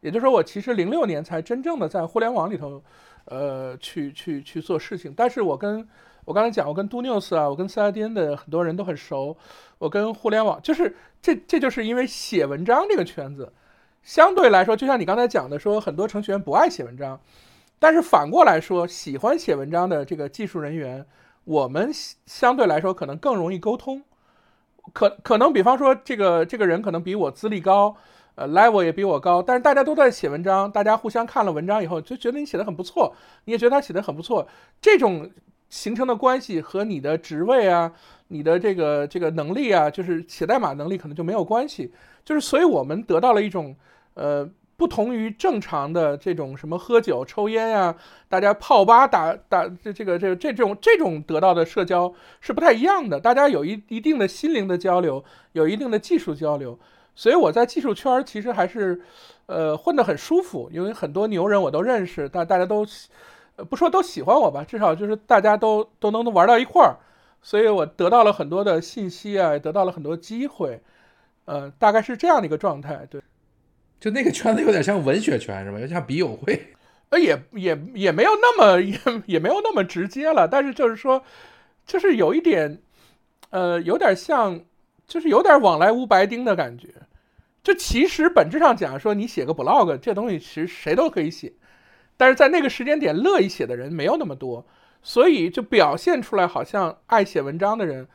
[0.00, 2.82] 也就是说，我其实零六年才真正的在互联网里头，
[3.24, 5.12] 呃，去去去做事情。
[5.16, 5.88] 但是我跟
[6.24, 9.36] 我刚才讲，我跟 Do News 啊，我跟 CIDN 的很多人都很熟，
[9.78, 13.50] 我跟互联网，就是这这就是因为写文章这个圈子，
[14.02, 17.18] 相对来说，就像你刚才讲的，说很多程序员不爱写文章，
[17.78, 21.06] 但是反过来说，喜欢写文章的这个技术人员，
[21.44, 21.90] 我们
[22.26, 24.02] 相对来说可能更容易沟通。
[24.92, 27.96] 可可能比方说，这个这个人可能比我资历高。
[28.36, 34.46] 呃，level 也比我高，但是大家都在写文章，大家互相看了文章以后就觉得你写的很不错，你也觉得他写的很不错，
[34.78, 35.30] 这种
[35.70, 37.90] 形成的关系和你的职位啊、
[38.28, 41.90] 你的这个这个能力啊，就是写代码能力可能就没有关系，
[42.26, 43.74] 就是所以我们得到了一种
[44.12, 47.94] 呃不同于正常的这种什么喝酒、抽烟呀，
[48.28, 56.78] 大家泡吧打打这这个这这种这种得到的社交是不太一样的，大家有一一定的心灵的交流，有一定的技术交流。
[57.18, 59.00] 所以我在技术圈其实还是，
[59.46, 62.86] 呃，混得很舒服，因为很多牛人我都认识，大大家都，
[63.56, 66.96] 呃，不说都喜欢我吧，至少就是大家都都能玩到一块儿，
[67.40, 70.82] 所以我得到了很多的信息啊，得到了很多机会，
[71.46, 73.06] 呃，大概是这样的一个状态。
[73.08, 73.22] 对，
[73.98, 75.78] 就那个圈子有点像文学圈是吧？
[75.80, 76.60] 有点像笔友会，
[77.08, 81.24] 呃，也也也没有那么 也也没有那么直接了，但是就是说，
[81.86, 82.78] 就是有一点，
[83.50, 84.60] 呃，有点像，
[85.06, 86.88] 就是有点往来无白丁的感觉。
[87.62, 91.52] 就其实本质上讲，说你写个 blog 这东西，其实谁都可以写，
[92.16, 94.64] 但是在那个时间点乐意写的人没有那么多，
[95.02, 98.06] 所以就表现出来好像爱写文章的人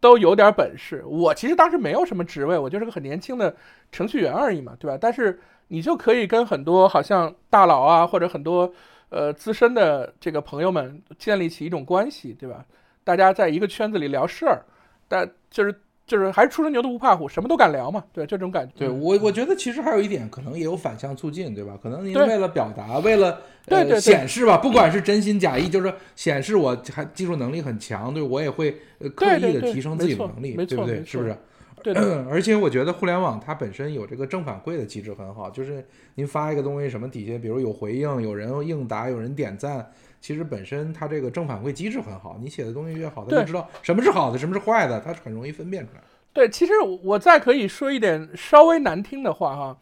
[0.00, 1.04] 都有点本事。
[1.06, 3.54] 我其实当时没有什么职位，我就是个很年轻的
[3.90, 4.98] 程序员而已嘛，对吧？
[5.00, 8.72] 但是你就可以跟很多好像大佬啊，或者很多
[9.10, 12.64] 呃资深的这个朋友们建立起一种关系，对吧？
[13.04, 14.64] 大家在一个圈子里聊事儿，
[15.08, 15.82] 但就是。
[16.08, 18.72] 就是还是初生牛犊不怕虎，什么都敢聊嘛，对这种感觉。
[18.76, 21.78] 对我，我觉得其实还有一点，可能也有反向促进，对吧？
[21.80, 28.74] 可能您为了表达，为了呃显示吧，不管是真心假意，就是显示我还技术能力很强，对我也会
[29.14, 31.04] 刻意的提升自己的能力，对不对？
[31.04, 31.36] 是不是？
[31.82, 31.92] 对。
[32.28, 39.86] 而且我觉得互联网它本身有这个正反馈的机制很好，就是您发一个东西，什么底下比如有回应，有人应答，有人点赞。
[40.20, 46.00] 其实本身它这个正反馈机制很好，你写的东西越好，他就知道什么是好的，什么是坏的，它很容易分辨出来。
[46.32, 49.78] 对，其实我再可以说一点稍微难听的话哈，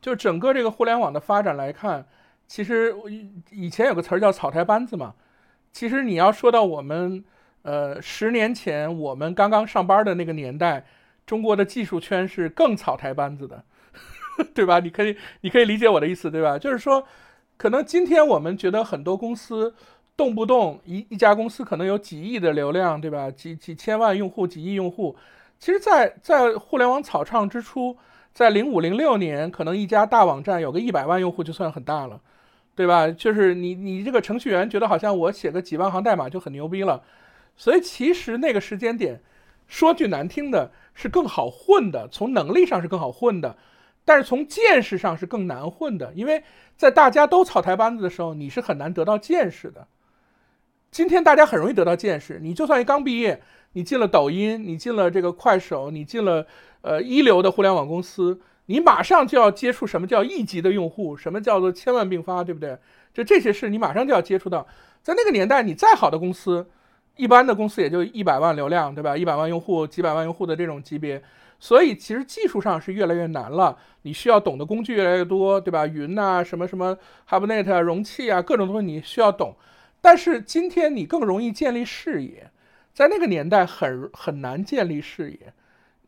[0.00, 2.06] 就整个这个互联网的发展来看，
[2.46, 2.94] 其实
[3.50, 5.14] 以前有个词儿叫草台班子嘛。
[5.72, 7.24] 其实你要说到我们
[7.62, 10.86] 呃十年前我们刚刚上班的那个年代，
[11.26, 13.64] 中国的技术圈是更草台班子的，
[14.54, 14.78] 对吧？
[14.78, 16.56] 你可以你可以理解我的意思，对吧？
[16.58, 17.04] 就是说。
[17.62, 19.72] 可能今天我们觉得很多公司
[20.16, 23.30] 动不动一一家公司可能有几亿的流量，对吧？
[23.30, 25.14] 几几千万用户、几亿用户。
[25.60, 27.96] 其实，在在互联网草创之初，
[28.34, 32.20] 在零五零六年，可能一家大网站有个一百万用户就算很大了，
[32.74, 33.08] 对吧？
[33.08, 37.00] 就是你你这个程序员觉得好像我写个几万行代码就很牛逼了。
[37.56, 39.20] 所以其实那个时间点，
[39.68, 43.56] 说句难听的，是更好混的，从能力上是更好混的。
[44.04, 46.42] 但是从见识上是更难混的，因为
[46.76, 49.86] 在大家都草台班子的时候，你是很难得到见识的。
[50.90, 53.40] 今天大家很容易得到见识，你就算一刚毕业，
[53.72, 56.46] 你进了抖音，你进了这个快手，你进了
[56.82, 62.76] 呃一流的互联网公司，你马上就要接触什么叫一级的用户，什么叫做千万并发，对不对？
[63.14, 64.66] 就这些事，你马上就要接触到。
[65.02, 66.66] 在那个年代，你再好的公司，
[67.16, 69.16] 一般的公司也就一百万流量，对吧？
[69.16, 71.22] 一百万用户、几百万用户的这种级别。
[71.62, 75.86] 所以其实技术上是越来越难了，你需要懂的工具越来越多，对吧？
[75.86, 76.98] 云呐，什么什么
[77.28, 79.54] Hibernate 容器啊，各种东西你需要懂。
[80.00, 82.50] 但是今天你更容易建立视野，
[82.92, 85.54] 在那个年代很很难建立视野，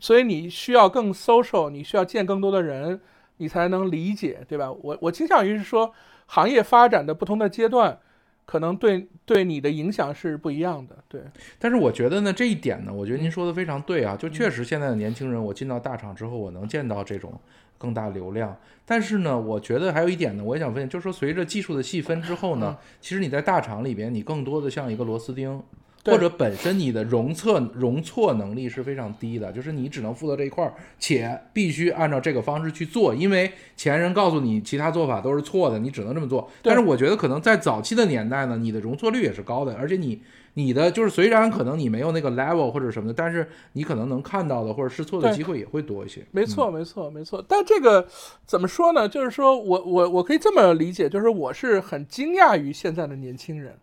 [0.01, 3.01] 所以你需要更 social，你需要见更多的人，
[3.37, 4.73] 你才能理解，对吧？
[4.73, 5.95] 我我倾向于是说，
[6.27, 8.01] 行业发展的不同的阶段。
[8.47, 11.21] 可能对对你的影响是不一样的，对。
[11.59, 17.41] 但是我觉得呢，这一点呢，我觉得您说的非常对啊，就确实现在的年轻人，我进到大厂之后，我能见到这种
[17.79, 18.57] 更大流量。
[18.87, 25.63] 但是呢，我觉得还有一点呢，我也想问，就是说随着技术的细分之后呢，其实你在大厂里边，你更多的像一个螺丝钉。
[26.05, 36.51] 或者本身你的容错容错能力是非常低的，就是你只能负责这一块儿，且必须按照这个方式去做，因为前人告诉你其他做法都是错的，你只能这么做。
[36.62, 40.21] 但是我觉得可能在早期的年代呢，你的容错率也是高的，而且你
[40.55, 46.25] 你的就是虽然可能你没有那个 level 或者什么的，但是你可能能看到的或者试错的机会也会多一些。
[46.31, 47.45] 没错，没错，没错。
[47.49, 48.07] 但这个
[48.47, 49.09] 怎么说呢？
[49.09, 53.75] 就是说我我我可以这么理解，就是我是很惊讶于现在的年轻人。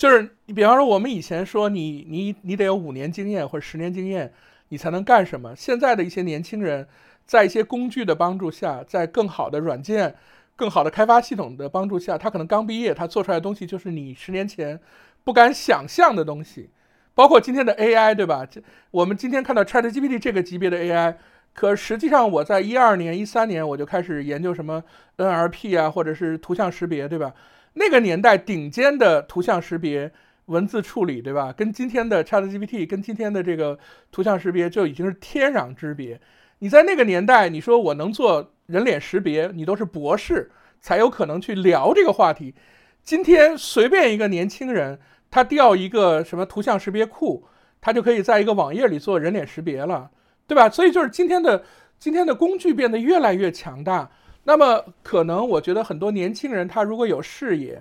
[0.00, 4.32] 就是你，比方说，我们以前说你你你得有五年经验或者十年经验，
[4.70, 5.54] 你才能干什么？
[5.54, 6.88] 现在的一些年轻人，
[7.26, 10.14] 在一些工具的帮助下，在更好的软件、
[10.56, 14.80] 更好的开发系统的帮助下，他可能刚毕业，他做出来的东西就是你十年前
[15.22, 16.70] 不敢想象的东西，
[17.14, 18.46] 包括今天的 AI，对吧？
[18.46, 21.16] 这我们今天看到 ChatGPT 这个级别的 AI，
[21.52, 24.82] 可实际上我在一二年、一三年我就开始研究什么
[25.18, 27.34] NLP 啊，或者是图像识别，对吧？
[27.74, 30.10] 那个年代顶尖的图像识别、
[30.46, 31.52] 文字处理，对吧？
[31.52, 33.78] 跟今天的 ChatGPT，跟今天的这个
[34.10, 36.20] 图像识别就已经是天壤之别。
[36.58, 42.54] 你在那个年代，你说我能做人脸识别，你都是博士才有可能去聊这个话题。
[43.02, 44.98] 今天随便一个年轻人，
[45.30, 47.46] 他调一个什么图像识别库，
[47.80, 50.10] 他就可以在一个网页里做人脸识别了，
[50.46, 50.68] 对吧？
[50.68, 51.64] 所以就是今天的
[51.98, 54.10] 今天的工具变得越来越强大。
[54.50, 57.80] 那么可能我觉得很多年轻人他如果有视野，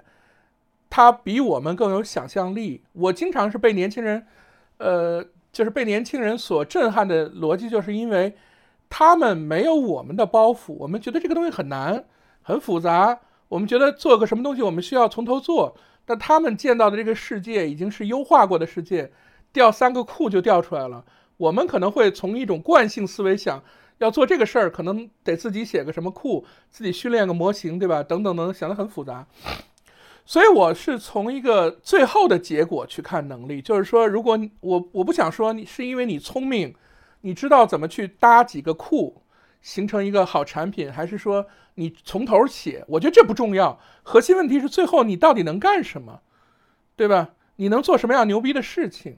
[0.87, 2.83] 他比我们更有想象力。
[2.93, 4.27] 我经常是被年轻人，
[4.77, 8.35] 呃，就是被年轻人所震撼的逻辑，就是因为。
[8.91, 12.05] 他们没有我们的包袱，我们觉得这个东西很难、
[12.41, 15.77] 很复杂，我们觉得做个什么东西我们需要从头做。
[16.05, 19.11] 但他们见到的这个世界已经是优化过的世界，
[19.53, 21.05] 调三个库就调出来了。
[21.37, 23.63] 我们可能会从一种惯性思维想，
[23.99, 28.03] 要做这个事儿，可能得自己写个什么库，自己训练个模型，对吧？
[28.03, 29.25] 等等等，想得很复杂。
[30.25, 36.75] 所以我是从一个最后的结果去看能力，就是说，如果我我不想说你是因为你聪明。
[37.21, 39.23] 你知道怎么去搭几个库，
[39.61, 42.85] 形成一个好产品，还是说你从头写？
[42.87, 46.21] 我觉得这不重要，核心问题是最后你到底能干什么，
[46.95, 47.31] 对吧？
[47.57, 49.17] 你能做什么样牛逼的事情？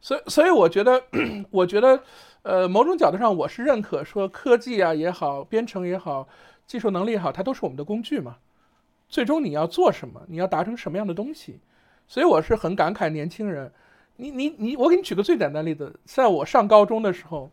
[0.00, 1.02] 所以，所以我觉得，
[1.50, 2.02] 我觉得，
[2.42, 6.26] 呃，某种角度上我是认可说科技啊也好，编程也好，
[6.66, 8.36] 技术能力也好，它都是我们的工具嘛。
[9.08, 11.60] 最终你要做什么，你要达成什么样的东西？
[12.06, 13.72] 所以我是很感慨年轻人。
[14.16, 17.50] 你你你，我给你举个最简单的例子，在我上高中的时候，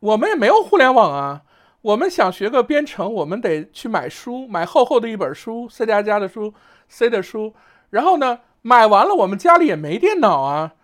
[0.00, 1.42] 我们也没有互联网啊。
[1.82, 6.52] 我们想学个编程，我们得去买书，买厚厚的一本书，C 加加的书
[6.88, 7.54] ，C 的书。
[7.90, 10.74] 然后呢，买完了，我们家里也没电脑啊，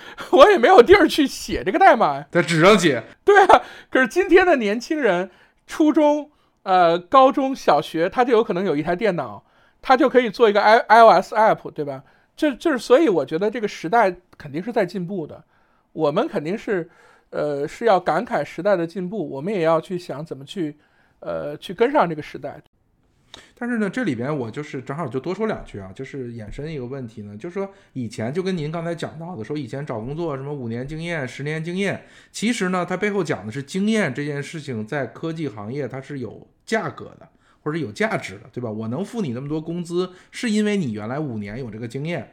[0.32, 3.02] 我也没有地儿去写这个代码，在纸上写。
[3.24, 5.30] 对啊，可是今天的年轻人，
[5.66, 6.30] 初中、
[6.62, 9.44] 呃，高中小学，他就有可能有一台电脑，
[9.82, 12.02] 他就可以做一个 i iOS app，对吧？
[12.36, 15.42] 这就是，所以我觉得这个时代肯定是在进步的，
[15.92, 16.88] 我们肯定是，
[17.30, 20.76] 呃，是要感慨时代的进步，我们也要去想怎么去，
[21.20, 22.60] 呃，去跟上这个时代。
[23.58, 37.28] 但是呢，这里边我就是正好就多说两句啊，就是衍生一个问题呢，就是说以前就跟您刚才讲到的，说以前找工作什么五年经验、十年经验，其实呢，它背后讲的是经验这件事情在科技行业它是有价格的。
[37.60, 38.70] 或者有价值的，对吧？
[38.70, 42.32] 我能付你那么多工资，是因为你原来五年有这个经验。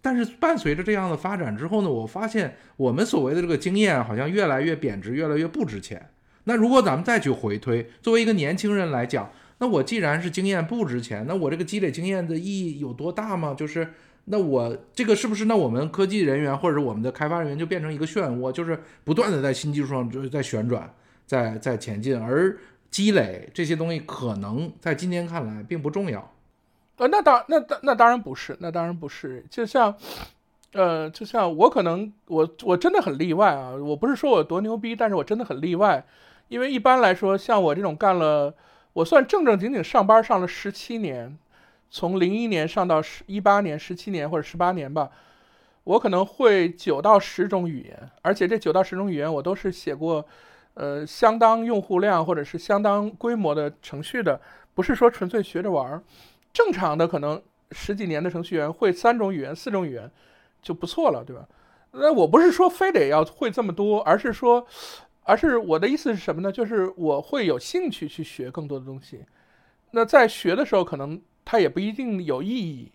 [0.00, 6.10] 但是伴随着这样的发展之后呢，我发现我们所谓的这个经验好像越来越贬值，越来越不值钱。
[6.44, 13.54] 那如果咱们再去回推，作为一个年轻人来讲，那我既然是经验不值钱，那我这个积累经验的意义有多大吗？
[13.54, 13.92] 就是
[14.26, 20.92] 那我这个是不是那我们科技人员或者我们的开发人员就变成一个漩涡，就是不断的在新技术上就是在旋转，
[21.26, 22.56] 在在前进，而。
[22.88, 26.32] 积累这些东西可能在今天看来并不重要，
[26.96, 29.44] 呃，那当那当那当然不是，那当然不是。
[29.50, 29.94] 就像，
[30.72, 36.06] 呃，就像我可能我我真的很例外啊，我不是说我多牛逼，但是我真的很例外。
[36.48, 38.54] 因为一般来说，像我这种干了，
[38.96, 41.36] 我算正正经经上班上了十七年，
[41.90, 45.10] 从零一年上到十一八年，十七年或者十八年吧，
[45.84, 50.26] 我可能会九到十种语言，而且这九到十种语言我都是写过。
[50.78, 54.38] 呃，相当用户量或者是相当规模的程序的，
[54.74, 56.02] 不是说纯粹学着玩儿。
[56.52, 57.40] 正常的可能
[57.72, 60.10] 十几年的程序员会三种语言、四种语言
[60.60, 61.48] 就不错了，对吧？
[61.92, 64.66] 那我不是说非得要会这么多，而是说，
[65.26, 66.52] 而是我的意思是什么呢？
[66.52, 69.24] 就是我会有兴趣去学更多的东西。
[69.90, 72.92] 那在学的时候，可能它也不一定有意义。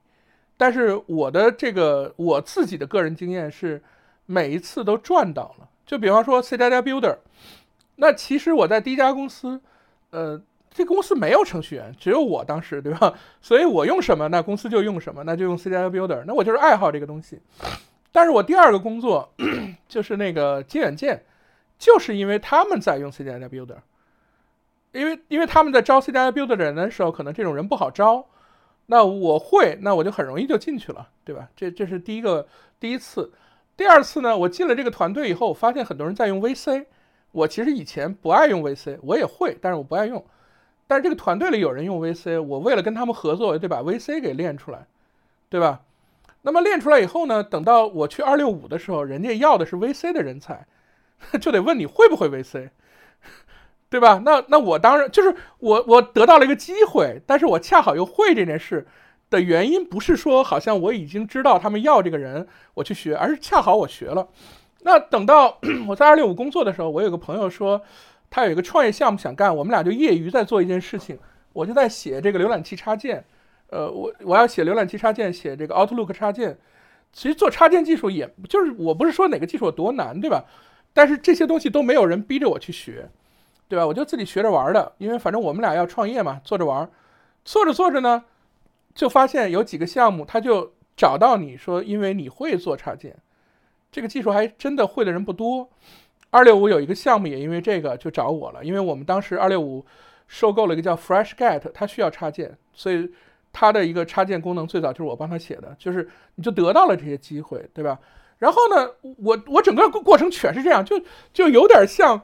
[0.56, 3.84] 但是我的这个我自己的个人经验是，
[4.26, 5.70] 每一次都赚到了。
[5.86, 7.18] 就比方说 C 加加 Builder。
[7.98, 9.60] 那其实我在第一家公司，
[10.12, 10.42] 呃，
[10.72, 13.14] 这公司没有程序员，只有我当时，对吧？
[13.42, 16.24] 所以我用什么，那公司就用什么，那就用 C 加加 Builder。
[16.26, 17.40] 那我就是爱好这个东西。
[18.12, 19.34] 但是我第二个工作
[19.90, 21.24] 就是那个接软件，
[21.82, 23.78] 就是因为他们在用 C D I Builder，
[24.92, 28.28] 因为因为他们在招 C D I Builder 的人的时候，可能这种人不好招。
[28.86, 31.50] 那我会，那我就很容易就进去了，对吧？
[31.56, 32.48] 这这是第一个
[32.80, 33.34] 第一次。
[33.76, 36.86] 第二次呢，我进了这个团队以后，我发现很多人在用 VC。
[37.32, 40.24] 我其实以前不爱用 VC，我也会，但是我不爱用。
[40.86, 44.86] 但是这个团队里有人用 VC，我为了跟他们合作，得把 VC 给练出来，
[45.50, 45.82] 对吧？
[46.44, 50.68] 那么练出来以后呢，等到我去二六五的时候，人家要的是 VC 的人才，
[51.40, 52.70] 就得问你会不会 VC。
[53.90, 54.22] 对吧？
[54.24, 58.88] 那那我当然就是我我得到了一个机会，但是我恰好又会这件事
[59.30, 64.30] 的原因，不是说好像我已经知道他们要这个人我去学，而是恰好我学了。
[64.84, 67.82] 那等到 我在二六五工作的时候，我有个朋友说
[68.30, 71.20] 他有一个创业项目想干，我们俩就业余在做一件事情，
[71.52, 73.26] 我就在写这个浏览器插件，
[73.68, 76.58] 呃，我我要写浏览器插件，写这个 Outlook 插件。
[77.12, 80.46] 其实做插件技术也就是我不是说哪个技术有多难，对吧？
[80.94, 83.10] 但是这些东西都没有人逼着我去学，
[83.68, 83.86] 对吧？
[83.88, 86.90] 我就自己学着玩的，因为反正我们俩要创业嘛，做着玩，
[87.46, 88.26] 做着做着呢，
[88.94, 93.16] 就发现有几个项目他就找到你说，因为你会做插件。
[93.92, 95.70] 这个技术还真的会的人不多，
[96.30, 99.86] 二六五有一个项目也因为这个就找我了，因为我们当时二六五
[100.28, 103.10] 收购了一个叫 FreshGet，它需要插件，所以
[103.52, 108.00] 它的一个插件功能最早就是我帮他写的，就是你就得到了这些机会，对吧？
[108.42, 111.00] 然后呢，我我整个过程全是这样，就
[111.32, 112.22] 就有点像，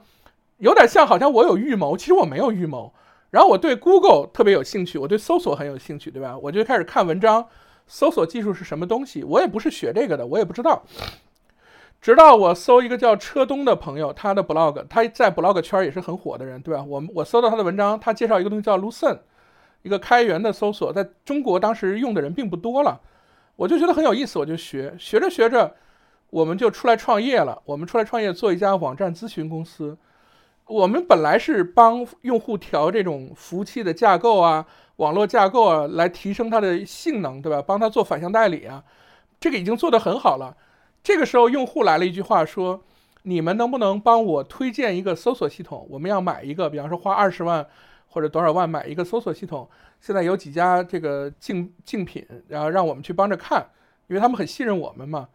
[0.57, 2.91] 有点像好像我有预谋，其实我没有预谋。
[3.29, 6.35] 然后我对 Google 特别有兴趣，我对搜索很有兴趣，对吧？
[6.41, 7.45] 我就开始看文章，
[7.85, 10.81] 搜索技术是什么东西，我也不是学这个的，我也不知道。
[12.01, 16.83] 直到我搜一个叫车东的朋友，他的 blog，他在 blog 圈也是很火的人，对吧？
[16.83, 19.19] 我我搜到他的文章，他介绍一个东西叫 Lucene，
[19.83, 22.99] 一个开源的搜索，在中国当时用的人并不多了，
[23.55, 25.75] 我就觉得很有意思，我就学，学着学着，
[26.29, 27.61] 我们就出来创业了。
[27.65, 29.97] 我们出来创业做一家网站咨询公司，
[30.65, 34.65] 我们本来是帮用户调这种服务器的架构啊、
[34.97, 37.61] 网络架构啊，来提升它的性能，对吧？
[37.61, 38.83] 帮他做反向代理啊，
[39.39, 40.55] 这个已经做得很好了。
[41.01, 42.83] 这个时候，用户来了一句话说
[43.23, 45.87] ：“你们能不能帮我推荐一个搜索系统？
[45.89, 47.65] 我们要买一个，比方说花二十万
[48.07, 49.69] 或者多少万买一个搜索系统。
[50.01, 53.65] 现在有几家这个竞竞品，然后让我们去帮着看，
[54.07, 55.29] 因为他们很信任我们嘛。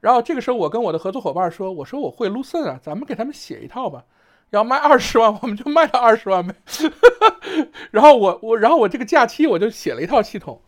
[0.00, 4.04] 然后这个时候，我跟我的合作伙伴说：‘我说我会 Lucen 啊，咱们给他们写一套吧，
[4.50, 6.54] 要卖二十万，我们就卖他二十万呗。
[7.90, 10.60] ’然后我我然后我这个假期我就写了一套系统，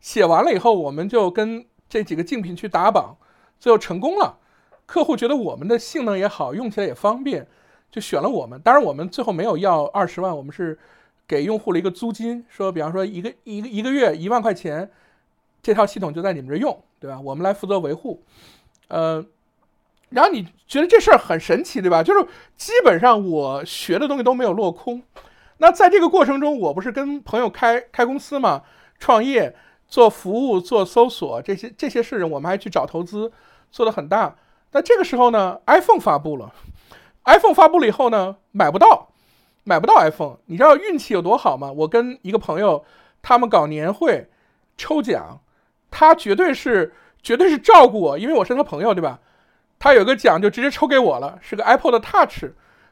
[0.00, 3.16] 写完了以后，我们就跟这几个竞品去打榜。”
[3.60, 4.36] 最后成功了，
[4.84, 7.46] 客户觉得我们的性能也好，用起来也方便，
[7.90, 8.60] 就选了我们。
[8.60, 10.78] 当然，我们最后没有要二十万，我们是
[11.26, 14.90] 给用户了一个租金，说比方说一个一个一个月一万块钱，
[15.62, 17.18] 这套系统就在你们这用，对吧？
[17.18, 18.22] 我们来负责维护。
[18.88, 19.24] 呃，
[20.10, 22.02] 然后你觉得这事儿很神奇，对吧？
[22.02, 25.02] 就是基本上我学的东西都没有落空。
[25.58, 28.62] 那在这个过程中，我不是跟朋友开开公司嘛，
[28.98, 29.56] 创业。
[29.86, 33.30] 做服务、做搜索这些这些事情，我们还去找投资，
[33.70, 34.34] 做的很大。
[34.70, 36.52] 但这个时候呢，iPhone 发布了
[37.24, 39.10] ，iPhone 发布了以后呢，买不到，
[39.62, 40.38] 买不到 iPhone。
[40.46, 41.70] 你知道运气有多好吗？
[41.70, 42.84] 我跟一个朋友，
[43.22, 44.28] 他们搞年会
[44.76, 45.38] 抽奖，
[45.90, 46.92] 他绝对是
[47.24, 49.18] 绝对是照顾我，因为我是他朋友，对吧？
[49.78, 52.44] 他有个奖就直接抽给我了，是个 Apple 的 Touch，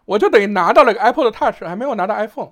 [0.06, 2.50] 我就等于拿到了个 Apple 的 Touch，还没有拿到 iPhone。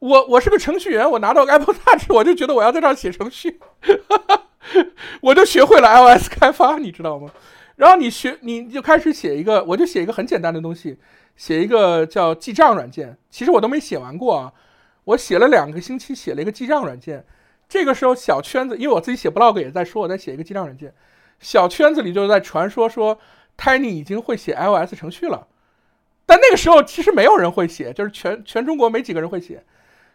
[0.00, 3.58] 我我是个程序员，我拿到 Apple Touch，我就觉得我要在这儿写程序，
[5.22, 7.30] 我就学会了 iOS 开发，你知道吗？
[7.76, 10.98] 然后你学，你就开始写一个，我就写一个很简单的东西，
[11.36, 13.16] 写一个叫记账软件。
[13.30, 14.52] 其实我都没写完过啊，
[15.04, 17.24] 我写了两个星期，写了一个记账软件。
[17.68, 20.94] 这个时候小圈子，因为我自己写 blog 也在说我在写一个记账软件，
[21.40, 23.18] 小圈子里就在传说说
[23.56, 25.46] Tiny 已经会写 iOS 程序了。
[26.26, 29.62] 但那个时候其实没有人会写，就是全全中国没几个人会写。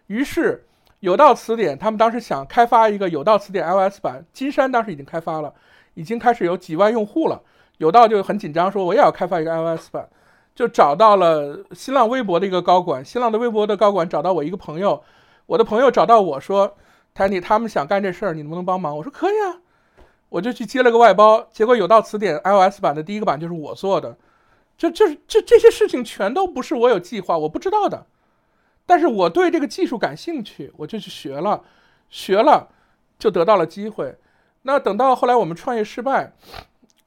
[0.07, 0.65] 于是，
[1.01, 5.53] 有道词典他们当时想开发一个有道词典 iOS 版，金山当时已经开发了，
[5.93, 7.41] 已经开始有几万用户了。
[7.77, 10.09] 有道就很紧张，说我也要开发一个 iOS 版，
[10.55, 15.01] 就找到了新浪微博的一个高管，新浪的微博的高管找到我一个朋友，
[15.45, 16.75] 我的朋友找到我说
[17.15, 18.95] ，Tiny 他们想干这事儿，你能不能帮忙？
[18.97, 19.61] 我说可以啊，
[20.29, 24.17] 我就去接了个外包，结果有道词典 iOS 版的第一个版就是我做的，
[24.77, 28.05] 就就是这这些事情全都不是我有计划，我不知道的。
[28.85, 31.63] 但是我对这个技术感兴趣，我就去学了，
[32.09, 32.69] 学了
[33.19, 34.17] 就得到了机会。
[34.63, 36.33] 那等到后来我们创业失败，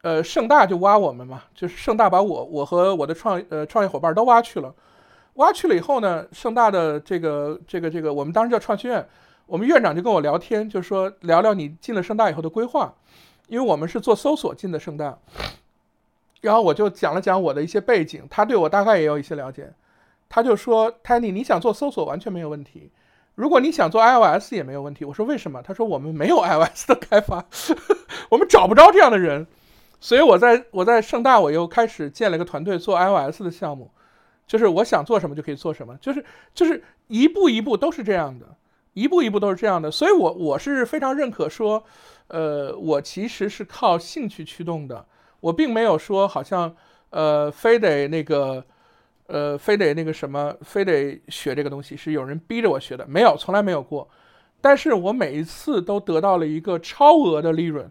[0.02, 4.74] 呃，盛大就挖我们嘛，就是盛大把我我和我的创呃创业伙伴都挖去了。
[5.34, 9.08] 挖去了以后呢，盛大的这个这个这个，我们当时叫创新院，
[9.52, 12.94] 我们院长就跟我聊天，就说聊聊你进了盛大以后的规划，
[13.48, 15.18] 因为我们是做搜索进的盛大。
[16.40, 19.74] 然后我就讲了讲我的一些背景，他对我大概也有一些了解。
[20.30, 22.90] 他就说：“Tiny，你想做搜索完全没有问题，
[23.34, 27.44] 如果你想做 iOS 也没有问题。”我说：“为什么？”他说：“我们没有 iOS 的开发，
[28.30, 29.46] 我们找不着这样的人。”
[30.00, 33.90] 所以我在我在盛大我又开始建了一个团队做 iOS 的项目，
[34.46, 36.24] 就是我想做什么就可以做什么，就是
[36.54, 38.46] 就是一步一步都是这样的，
[38.94, 39.90] 一步一步都是这样的。
[39.90, 41.84] 所以，我我是非常认可说，
[42.28, 45.06] 呃，我其实是靠兴趣驱动的，
[45.40, 46.74] 我并没有说好像
[47.10, 48.64] 呃非得那个。
[49.28, 54.06] 呃，非得那个什么，非得学这个东西，是有人逼着我学的，没有，从来没有过。
[54.60, 57.90] 但是我每一次都得到了一个超额的利润，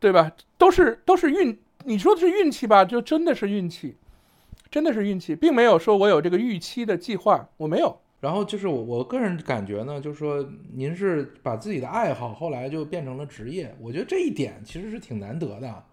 [0.00, 0.32] 对吧？
[0.58, 2.84] 都是都是运，你说的是运气吧？
[2.84, 3.96] 就真的是运气，
[4.68, 8.00] 真的是运气，并没有说我有这个预期的计划，我没有。
[8.24, 15.84] 然后就是我我个人感觉呢，就是说您是把自己的爱好后来就变成了职业，我觉得这一点其实是挺难得的，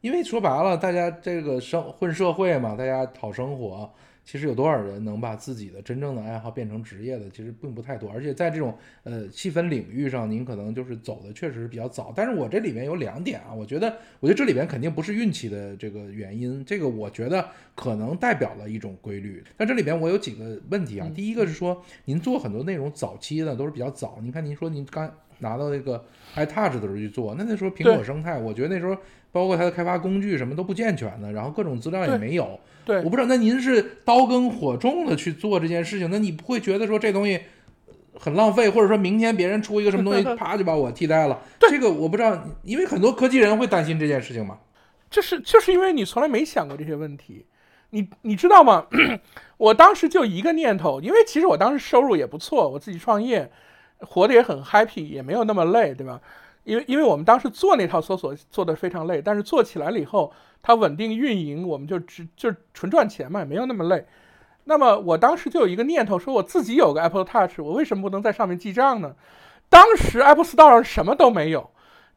[0.00, 3.92] 因为说白了，大家这个生混社会嘛，大家讨生活。
[4.24, 7.28] 其实有多少人能把自己的真正的爱好变成职业的？
[7.28, 8.10] 其实并不太多。
[8.10, 12.12] 而且在这种呃细分领域上，您可能就是走的确实是比较早。
[12.16, 19.44] 但是我这里面有两点啊，我觉得，我觉得这里边肯定不是运气的这个原因，这个我觉得可能代表了一种规律。
[19.58, 21.06] 但这里边我有几个问题啊。
[21.14, 24.18] 第一个是说，您做很多内容早期的都是比较早。
[24.22, 26.02] 您看，您说您刚拿到那个
[26.34, 28.96] iTouch 的时候去做，那那时候苹果生态，我觉得那时候
[29.30, 32.58] 包括它的开发工具什么都不健全的，然后各种资料也没有。
[32.84, 37.40] 对，我不知道，那您是刀耕火种的去做这件事情，那你不会觉得说这东西
[38.18, 41.40] 很浪费，或者说明天别人出一个什么东西， 啪就把我替代了？
[41.58, 44.58] 这个我不知道，因为很多科技人会担心这件事情嘛。
[45.10, 47.46] 就是就是因为你从来没想过这些问题，
[47.90, 48.86] 你你知道吗？
[49.56, 53.50] 我当时就一个念头，因为其实我当时收入也不错，我自己创业，
[54.00, 56.20] 活得也很 happy，也没有那么累，对吧？
[56.64, 60.32] 因为因为我们当时做那套搜索做的非常累，但是做起来了以后。
[60.66, 64.06] 它稳定运营，我们就只就纯赚钱嘛，也没有那么累。
[64.64, 69.14] 那么我当时就有一个念头，说我自己有个 Apple Touch，我为什么不能在上面记账呢？
[69.68, 71.68] 当时 Apple Store 上什么都没有，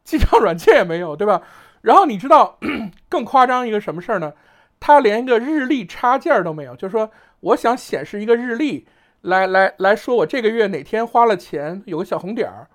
[0.02, 1.42] 记账软件也没有，对吧？
[1.82, 2.58] 然后你知道
[3.10, 4.32] 更夸张一个什么事儿呢？
[4.80, 8.86] 它连一个日历插件都没有，就是说我想显示一个日历，
[9.20, 12.66] 来来来说我这个月哪天花了钱，有个小红点儿，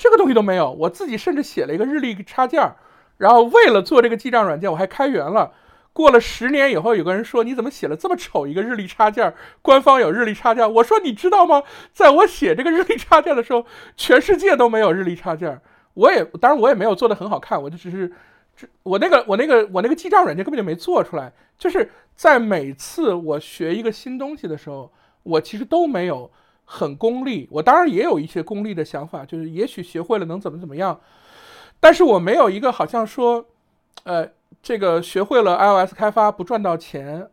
[0.00, 0.72] 这个东西都没有。
[0.72, 2.76] 我自己甚至写了一个日历插件儿。
[3.18, 5.52] 然后为了做这个记账软件，我还开源了。
[5.92, 9.34] 过了十年以后，有个人说：“你怎么写了这么丑一个日历插件？
[9.60, 11.62] 官方有日历插件。”我说：“你知道吗？
[11.92, 15.60] 在我写这个日历插件的时候，全世界都没有日历插件。
[15.92, 18.10] 我也当然我也没有做的很好看，我就只是
[18.56, 21.30] 这我那个我那个我那个记账软件根本就没做出来。
[21.58, 24.90] 就是在每次我学一个新东西的时候，
[25.24, 26.30] 我其实都没有
[26.72, 27.48] 很功利。
[27.50, 31.00] 我当然也有一些功利的想法，就是也许学会了能怎么怎么样。”
[31.82, 33.44] 但是我没有一个好像说，
[34.04, 34.30] 呃，
[34.62, 37.28] 这个学会了 iOS 开发不赚到钱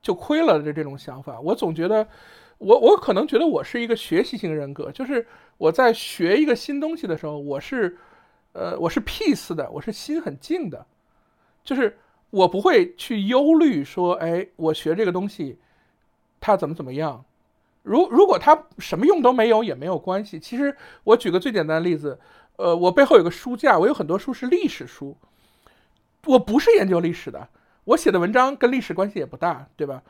[0.00, 1.38] 就亏了的这种想法。
[1.40, 2.08] 我总觉得，
[2.56, 5.26] 我我可能觉得我是一个学习型人格，就是
[5.58, 7.98] 我在学一个新东西的时候，我是，
[8.52, 10.86] 呃，我是 peace 的，我是心很静的，
[11.62, 11.98] 就是
[12.30, 15.58] 我不会去忧虑说，哎，我学这个东西
[16.40, 17.24] 它怎么怎么样。
[17.86, 20.38] 如如果它什么用都没有也没有关系。
[20.38, 22.18] 其实我举个最简单的例子。
[22.58, 25.14] 呃，我背后有个书架，我有很多书是历史书。
[26.24, 27.48] 我不是研究历史的，
[27.84, 30.02] 我写的文章跟历史关系也不大，对吧？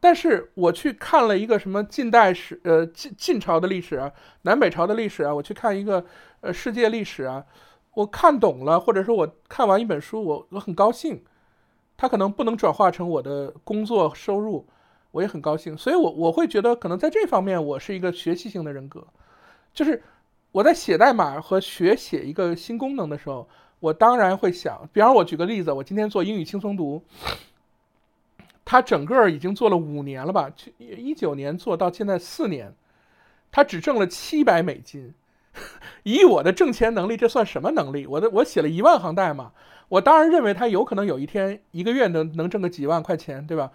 [0.00, 4.10] 但是我去看了一个什么近代史，呃，晋晋朝的历史啊，
[4.40, 6.02] 南北朝的历史啊，我去看一个
[6.40, 7.44] 呃世界历史啊，
[7.92, 11.22] 我看懂了，或者说我看完一本书，我我很高兴。
[11.98, 14.66] 它可能不能转化成我的工作收入，
[15.12, 15.78] 我也很高兴。
[15.78, 19.06] 所以，我我会觉得可能在这方面，我是一个学习型的人格，
[19.72, 20.02] 就是。
[20.52, 23.48] 我在写代码和学写一个新功能的时候，
[23.80, 27.02] 我当然会想，比方我举个例子，我今天做英语轻松读，
[28.62, 30.52] 它整个已经做了五年了吧？
[30.76, 32.74] 一九年做到现在四年，
[33.50, 35.14] 它只挣了七百美金。
[36.04, 38.06] 以我的挣钱能力，这算什么能力？
[38.06, 39.52] 我的我写了一万行代码，
[39.88, 43.72] 我当然认为他有可能有一天一个月能能挣个几万块钱，对吧？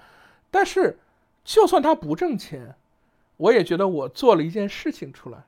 [0.51, 0.99] 但是
[1.47, 2.75] 就算他不挣钱，
[3.37, 5.45] 我也觉得我做了一件事情出来。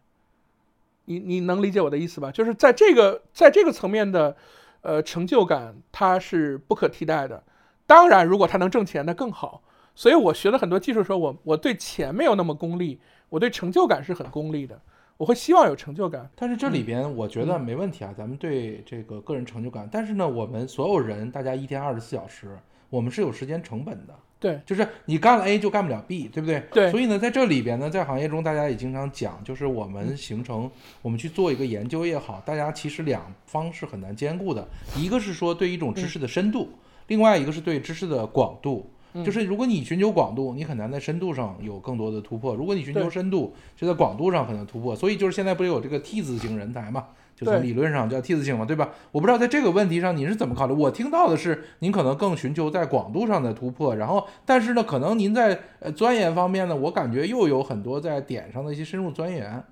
[1.04, 2.32] 你你能理解我的意思吧？
[2.32, 4.38] 就是在这个在这个层面的，
[4.80, 7.44] 呃，成就感它是不可替代的。
[7.86, 9.62] 当然，如果他能挣钱，那更好。
[9.94, 14.80] 所以我学了很多技术的时候，我我对钱没有那么功利，我对成就感是很功利的。
[15.18, 16.30] 我会希望有成就感。
[16.34, 19.90] 但是这里边我觉得没问题啊，咱们对这个个人成就感。
[19.92, 22.58] 但是呢，我们所有人，大家一天二十四小时，
[22.90, 24.16] 我们是有时间成本的。
[24.40, 26.64] 对，就是你干了 A 就干不了 B，对不对？
[26.72, 26.90] 对。
[26.92, 30.72] 所以呢，在这里边呢，在行业中，大家也经常讲，就是我们形成，
[31.02, 34.66] 我们去做一个研究也好，大家其实两方是很难兼顾的。
[34.96, 36.70] 一个是说对一种知识的深度，
[37.08, 38.90] 另外一个是对知识的广度。
[39.26, 44.96] 就是如果你寻求广度，你很难在深度上有更多的突破；如果你寻求深度，就在广度上很难突破。
[44.96, 47.08] 所以就是现在不是有这个 T 字型人才嘛？
[47.40, 48.90] 就从理论上叫 T 字性嘛，对吧？
[49.14, 50.74] 我不知道在这个问题上你是怎么考虑。
[50.74, 59.64] 我听到的是，您可能更寻求在广度上的突破，然后，但是呢，可能您在呃钻研方面呢，我感觉又有很多在点上的一些深入钻研。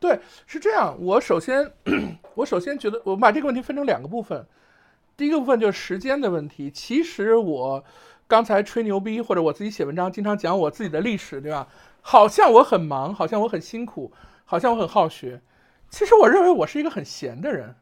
[0.00, 0.96] 对，是这样。
[0.98, 1.70] 我首先，
[2.34, 4.46] 我首先觉得，我把这个问题分成两个部分。
[5.18, 6.70] 第一个部分就是时间的问题。
[6.70, 7.84] 其实我
[8.26, 11.68] 刚才吹牛逼，或者我自己写文章，经常讲我自己的历史，对吧？
[12.00, 14.12] 好像我很忙，好像我很辛苦，
[14.44, 15.40] 好像我很好学。
[15.90, 17.74] 其实我认为我是一个很闲的人。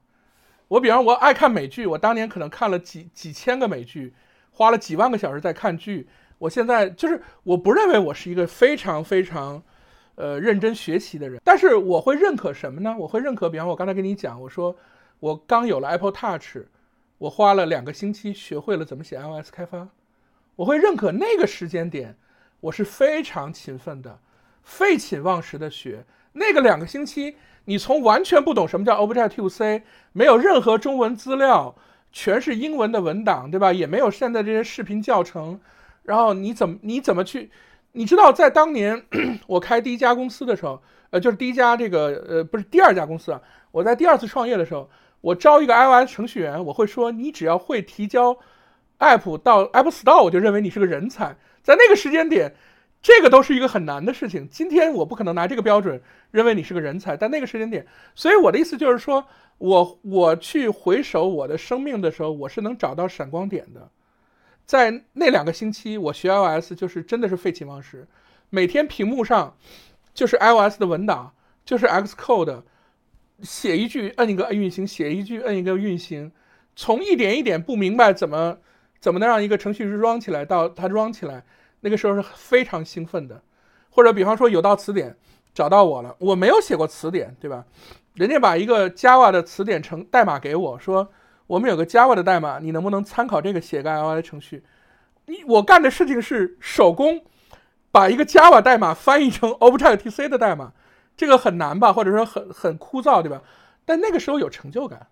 [0.68, 4.14] 我比方我爱看美剧，我当年可能看了几几千个美剧，
[4.50, 6.08] 花了几万个小时在看剧。
[6.38, 9.62] 我现在就是我不认为我是一个非常非常，
[10.16, 11.40] 呃，认真学习的人。
[11.44, 12.94] 但是我会认可什么呢？
[12.98, 14.74] 我会认可，比方我刚才跟你讲，我说
[15.20, 16.56] 我刚有了 Apple Touch，
[17.18, 19.88] 我花了两个星期学会了怎么写 iOS 开发。
[20.56, 22.16] 我会认可那个时间点，
[22.60, 24.18] 我是非常勤奋的，
[24.62, 26.04] 废寝忘食的学。
[26.32, 27.36] 那个两个星期，
[27.66, 31.74] 你从完全不懂什么叫 Objective C，没有任何中文资料，
[32.12, 33.72] 全是英文的文档，对吧？
[33.72, 35.60] 也没有现在这些视频教程，
[36.02, 37.50] 然后你怎么你怎么去？
[37.92, 39.04] 你知道，在当年
[39.46, 43.40] 我开第一家公司的时候，呃，就是第一家这个呃不是第二家公司啊，
[43.70, 44.88] 我在第二次创业的时候，
[45.20, 48.36] 我招一个 iOS 程序员，我会说你只要会提交。
[49.00, 51.36] app 到 App Store，我就认为你是个人才。
[51.62, 52.54] 在那个时间点，
[53.04, 54.48] 这个都是一个很难的事情。
[54.50, 56.00] 今天我不可能拿这个标准
[56.30, 59.26] 认为你是个人才，但那个时间点，所以我的意思就是说，
[59.58, 63.90] 我我去回首我的生命的时候，我是能找到闪光点的。
[64.64, 68.08] 在那两个星期，我学 iOS 就是真的是废寝忘食，
[68.48, 69.54] 每天屏幕上
[70.14, 72.62] 就是 iOS 的文档，就是 Xcode，
[73.42, 76.32] 写一句摁一个运行，写一句摁一个运行，
[76.74, 78.60] 从一点一点不明白怎么。
[78.98, 80.46] 怎么能让一个程序 run 起来？
[80.46, 81.44] 到它 run 起来，
[81.84, 83.40] 那个时候是非常兴奋的。
[83.90, 85.16] 或者比方说有道词典
[85.52, 87.64] 找到我了，我没有写过词典，对吧？
[88.14, 91.12] 人家把一个 Java 的词典成代码给我，说
[91.46, 94.64] 我们有个 Java 的代码，你能不能参考这个写个 iy 程序？
[95.26, 97.22] 你我干的事情是手工
[97.92, 100.72] 把一个 Java 代码翻译成 Object C 的代码，
[101.16, 101.92] 这个很难吧？
[101.92, 103.42] 或者说很很枯燥，对吧？
[103.84, 105.06] 但那个时候有成就感，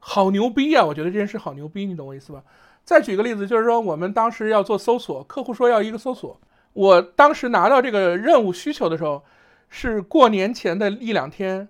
[0.00, 0.84] 好牛逼啊！
[0.84, 2.42] 我觉得这件事好牛逼，你懂我意思吧？
[2.84, 6.40] 再举个例子，就是说我们当时要做搜索，客户说要一个搜索，
[6.72, 9.24] 我当时拿到这个任务需求的时候，
[9.68, 11.68] 是过年前的一两天，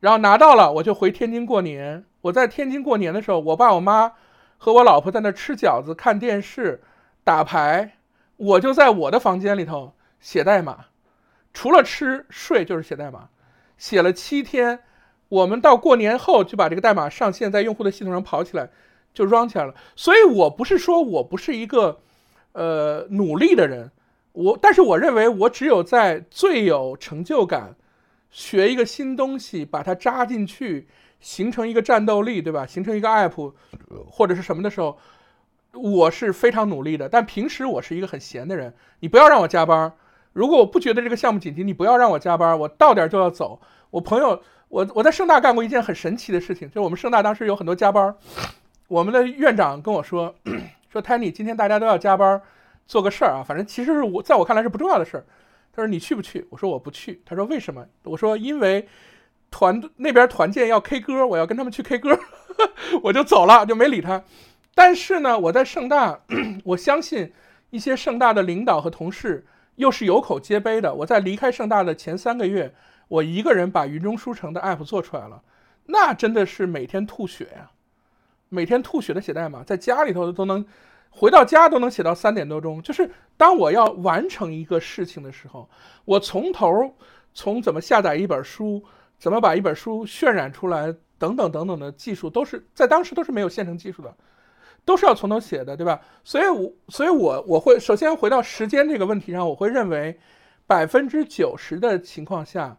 [0.00, 2.04] 然后拿到了，我就回天津过年。
[2.22, 4.12] 我在天津过年的时候，我爸我妈
[4.56, 6.82] 和我老婆在那吃饺子、看电视、
[7.22, 7.92] 打牌，
[8.36, 10.86] 我就在我的房间里头写代码，
[11.54, 13.28] 除了吃睡就是写代码，
[13.76, 14.80] 写了七天。
[15.28, 18.70] 我们到过年后就把这个代码上线，在用户的系统上跑起来。
[19.18, 21.98] 就 run 起来了，所以我不是说我不是一个，
[22.52, 23.90] 呃，努力的人，
[24.30, 27.74] 我，但是我认为我只有在最有成就感，
[28.30, 30.86] 学一个新东西，把它扎进去，
[31.18, 32.64] 形成一个战斗力，对吧？
[32.64, 33.52] 形成一个 app
[34.08, 34.96] 或者是什么的时候，
[35.72, 37.08] 我是非常努力的。
[37.08, 39.92] 但平时我是一个很闲的人，你不要让我加班。
[40.32, 43.60] 如果我不觉得这个项目紧急，你不要让我加班，我到点就要走。
[43.90, 48.14] 我朋友，我我在盛大干过一件很神奇的事情，就是我们盛大当时有很多加班。
[48.88, 50.34] 我们的院长跟我说
[50.90, 52.40] ：“说 Tiny，今天大家都要加班
[52.86, 55.24] 做个事儿啊，反正其实是我在我看来是不重要的事儿。”
[55.72, 58.88] 他说：“你去不去？”我说：“我不去。”他说：“为什么？”我说：“因为
[59.50, 62.18] 团那边团建要 K 歌，我要跟他们去 K 歌，
[63.04, 64.24] 我就走了，就没理他。
[64.74, 66.20] 但是呢，我在盛大，
[66.64, 67.32] 我相信
[67.70, 70.94] 一些盛大的领导和同事又是有口皆碑的。
[70.94, 72.74] 我在离开盛大的前三个月，
[73.08, 75.42] 我一个人把云中书城的 App 做出来了，
[75.86, 77.70] 那真的是每天吐血呀。”
[78.48, 80.64] 每天吐血的写代码，在家里头都能，
[81.10, 82.82] 回到家都能写到三点多钟。
[82.82, 85.68] 就是当我要完成一个事情的时候，
[86.04, 86.94] 我从头
[87.34, 88.82] 从怎么下载一本书，
[89.18, 94.14] 怎么把一本书渲染出来，等等等等的技术，都是在当时都是没有现成技术的，
[94.84, 96.00] 都是要从头写的，对吧？
[96.24, 100.18] 所以，我所以，我我会首先回到时间这个问题上，我会认为
[100.66, 102.76] 百分之九十的情况下，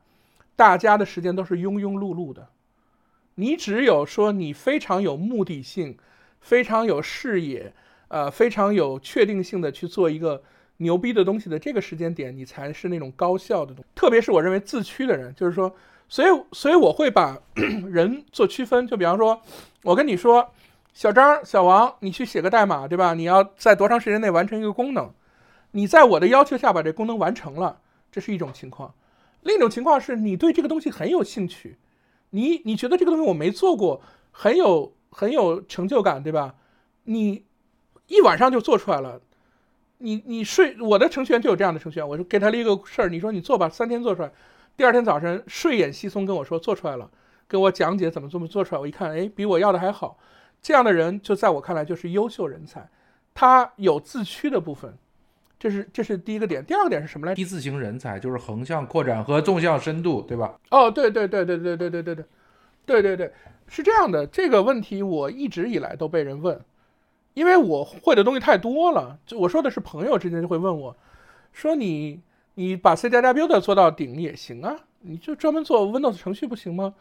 [0.55, 2.47] 大家的时间都是庸庸碌碌的。
[3.39, 5.97] 你只有说你非常有目的性，
[6.41, 7.73] 非常有视野，
[8.09, 10.43] 呃，非常有确定性的去做一个
[10.77, 13.81] 牛逼的东西的这个时间点，你才是那种高效的东。
[13.95, 15.73] 特别是我认为自驱的人，就是说，
[16.09, 17.37] 所以所以我会把
[17.89, 18.85] 人做区分。
[18.85, 19.41] 就比方说，
[19.83, 20.51] 我跟你说，
[20.93, 23.13] 小张、小王，你去写个代码，对吧？
[23.13, 25.09] 你要在多长时间内完成一个功能？
[25.71, 27.79] 你在我的要求下把这功能完成了，
[28.11, 28.93] 这是一种情况。
[29.43, 31.77] 另一种情况是你对这个东西很有兴趣。
[32.31, 34.01] 你你觉得这个东西我没做过，
[34.31, 36.55] 很有很有成就感，对吧？
[37.03, 37.43] 你
[38.07, 39.19] 一晚上就做出来了，
[39.97, 44.31] 你你睡我的程序员就有这样的程序员，我就给他了一个事儿，你说你做吧，三天做出来，
[44.77, 47.09] 第二天早晨睡眼惺忪跟我说做出来了，
[47.47, 50.17] 给我讲解怎么这么做出来，我一看，哎，比我要的还好，
[50.61, 52.89] 这样的人就在我看来就是优秀人才，
[53.33, 54.97] 他有自驱的部分。
[55.59, 57.33] 这是这是第一个点，第二个点是什么来？
[57.33, 60.57] 一字型人才就是横向扩展和纵向深度，对吧？
[60.71, 62.25] 哦，对对对对对对对对对，
[62.85, 63.33] 对对对，
[63.67, 64.25] 是这样的。
[64.25, 66.59] 这个问题我一直以来都被人问，
[67.33, 69.19] 因为我会的东西太多了。
[69.25, 70.95] 就我说的是朋友之间就会问我，
[71.51, 72.21] 说你
[72.53, 76.93] 你把 C 加加 Builder 做到顶也行啊，你就专门做 Windows 程序不行吗？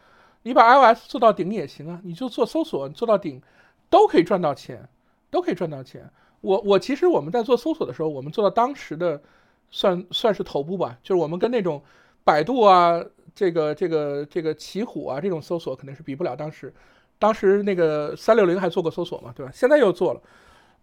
[0.43, 3.41] 你把 iOS 做到顶也行啊，你就做搜索做到顶，
[3.89, 4.89] 都可以赚到钱，
[5.29, 6.09] 都可以赚到钱。
[6.41, 9.21] 我我其实我们在做搜索的时候，我们做到当时的
[9.69, 11.81] 算算是头部吧，就是我们跟那种
[12.23, 13.03] 百度啊。
[13.35, 16.73] 这个这个这个奇虎啊，这种搜索肯定是比不了当时，
[17.17, 19.51] 当时那个三六零还做过搜索嘛，对吧？
[19.53, 20.21] 现在又做了。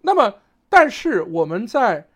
[0.00, 0.32] 那么，
[0.70, 2.06] 但是我们在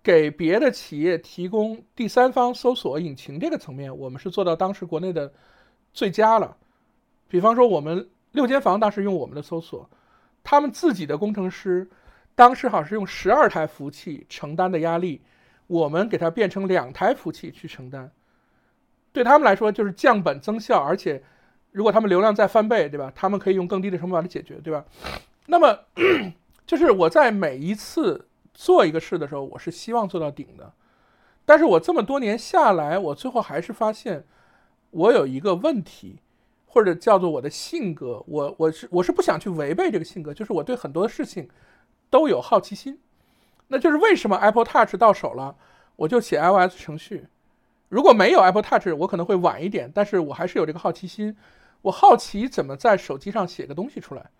[0.00, 5.32] 给别的企业提供第三方搜索引擎这个层面，我们是做到当时国内的
[5.92, 6.56] 最佳了。
[7.26, 9.88] 比方说，我们六间房当时用我们的搜索，
[10.44, 11.88] 他们自己的工程师
[12.38, 15.20] 当时好像是用十二台服务器承担的压力，
[15.66, 18.12] 我们给它变成两台服务器去承担。
[19.10, 21.20] 对他们来说就是降本增效，而且
[21.72, 23.12] 如果他们流量再翻倍，对吧？
[23.12, 24.84] 他们可以用更低的成本把它解决，对吧？
[25.46, 25.76] 那么
[26.64, 30.72] 就是我在每一次做一个事的时候，我是希望做到顶的。
[31.44, 34.24] 但是我这么多年下来，我最后还是发现
[34.90, 36.20] 我有一个问题，
[36.66, 41.48] 或者叫做我的性格，我我是我是不想去违背这个性格，就是我对很多事情
[42.10, 42.98] 都有好奇心。
[43.68, 45.56] 那就是为什么 Apple Touch 到手了，
[45.96, 47.26] 我就写 iOS 程序。
[47.88, 51.36] 如果没有 Apple Touch，我可能会晚一点，但是我还是有这个好奇心，
[51.82, 54.30] 我好奇怎么在手机上写个东西出来，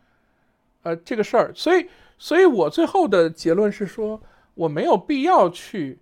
[0.83, 1.89] 呃，这个事儿，所以，
[2.19, 4.21] 所以我最后的结论是说，
[4.55, 5.99] 我没有必要去，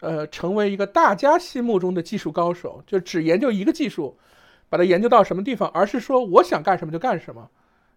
[0.00, 4.18] 呃，成为一个大家心目中的技术高手，就只研究一个技术，
[4.68, 7.50] 把它研究到什么地方，而是说我想干什么就干什么，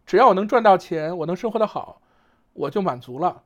[0.06, 2.02] 只要我能赚到钱，我能生活的好，
[2.54, 3.44] 我就满足了。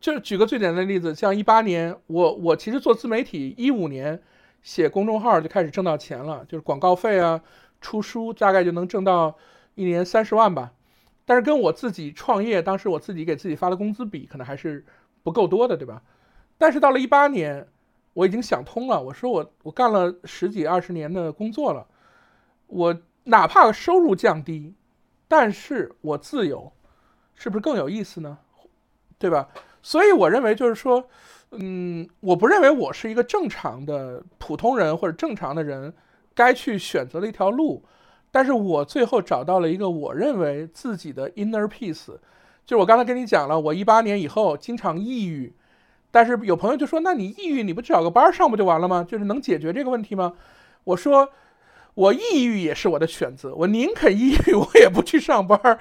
[0.00, 4.22] 就举个最简单的例子，像一八年，我我其实做自媒体，一五年
[4.62, 7.42] 写公众号就开始挣到钱了，就是广告费啊，
[7.80, 9.36] 出书大概就能挣到
[9.74, 10.72] 一年三十万吧。
[11.26, 14.84] 但是跟我自己创业，当时我自己给自己发的工资比，可能还是
[15.22, 16.02] 不够多的，对吧？
[16.56, 17.68] 但是到了一八年，
[18.14, 21.86] 我已经想通了，我说我我干了十几二十年的工作了，
[22.66, 24.74] 我哪怕收入降低，
[25.28, 26.72] 但是我自由，
[27.40, 28.36] 是不是更有意思呢？
[29.18, 29.48] 对吧？
[29.80, 31.08] 所以我认为就是说，
[31.52, 35.94] 嗯，我不认为我是一个正常的普通人或者正常的人
[36.34, 37.82] 该去选择的一条路，
[38.30, 42.08] 但是我最后找到了一个我认为自己的 inner peace，
[42.66, 45.54] 就是我刚才跟你讲了，我一八年以后经常抑郁，
[46.10, 49.02] 但是有朋友就说，那你抑郁你不找个班上不就完了吗？
[49.08, 50.34] 就是能解决这个问题吗？
[50.84, 51.30] 我说，
[51.94, 55.78] 我抑郁也是我的选择，我宁肯抑郁，我也不去上班，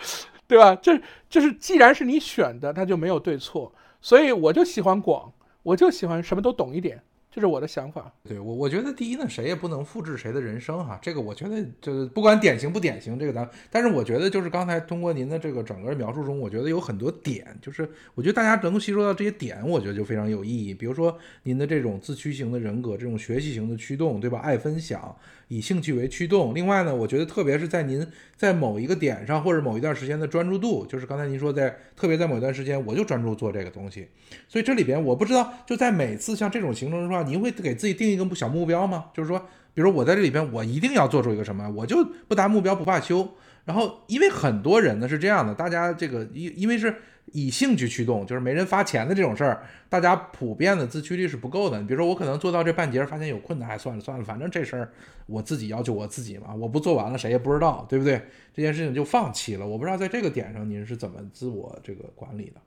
[0.50, 0.76] 对吧？
[0.82, 3.72] 这就是既然是你选的，它就没有对错。
[4.02, 5.32] 所以我就喜欢广，
[5.62, 7.00] 我就喜欢什么都懂一点，
[7.32, 8.12] 这是我的想法。
[8.28, 20.74] 对我，我觉得第一呢，谁也不能复制谁的人生哈，这个我觉得就是不管典型不典型，这个咱，但是我觉得就是刚才通过您的这个整个描述中，我觉得有很多点，就是我觉得大家能够吸收到这些点，我觉得就非常有意义。
[20.74, 24.40] 比如说您的这种自驱型的人格，这种学习型的驱动，对吧？
[24.40, 25.16] 爱分享。
[25.50, 26.56] 以兴趣为驱动。
[26.56, 34.08] 另外呢，我觉得特别是在您在某一个点上或者某一段时间的专注度，就是刚才您说在特别在某一段时间，我就专注做这个东西。
[34.48, 39.06] 所以这里边我不知道，就在每次像这种行程的话，您会给自己定一个小目标吗？
[39.14, 43.30] 就是说，比如我在这里边，我一定要做出一个什么，我就不达目标不罢休。
[43.66, 46.96] 然后，因为很多人呢是这样的，大家这个因因为是。
[47.34, 51.80] 以兴趣驱动，就是没人发钱的这种事儿，大家普遍的自驱力是不够的。
[51.80, 54.92] 你比如说，我可能做到这半截，发现有困难，还算了算了，反正这事儿
[55.26, 58.22] 我自己要求我自己嘛，我不做完了谁也不知道，对不对？
[58.54, 59.66] 这件事情就放弃了。
[59.66, 62.62] 我不知道在这个点上您是怎么自我这个管理的。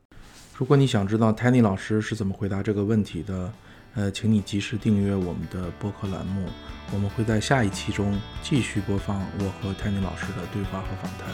[0.56, 3.52] 如果你想知道 Tanny 老师是怎么回答这个问题的，
[3.94, 6.46] 呃，请你及时订阅我们的播客栏目，
[6.92, 11.28] 我们会在下一期中继续播放我和 Tanny 老师的对话和访谈。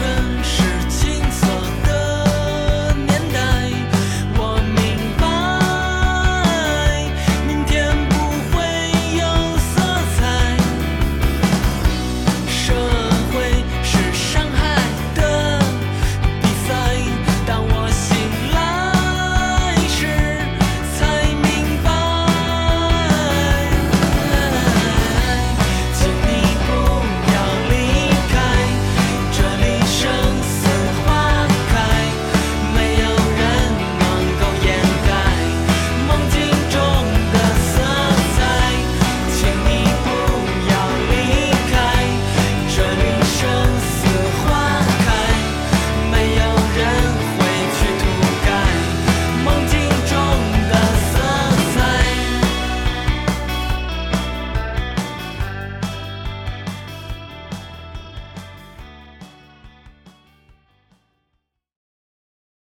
[0.00, 1.19] 人世间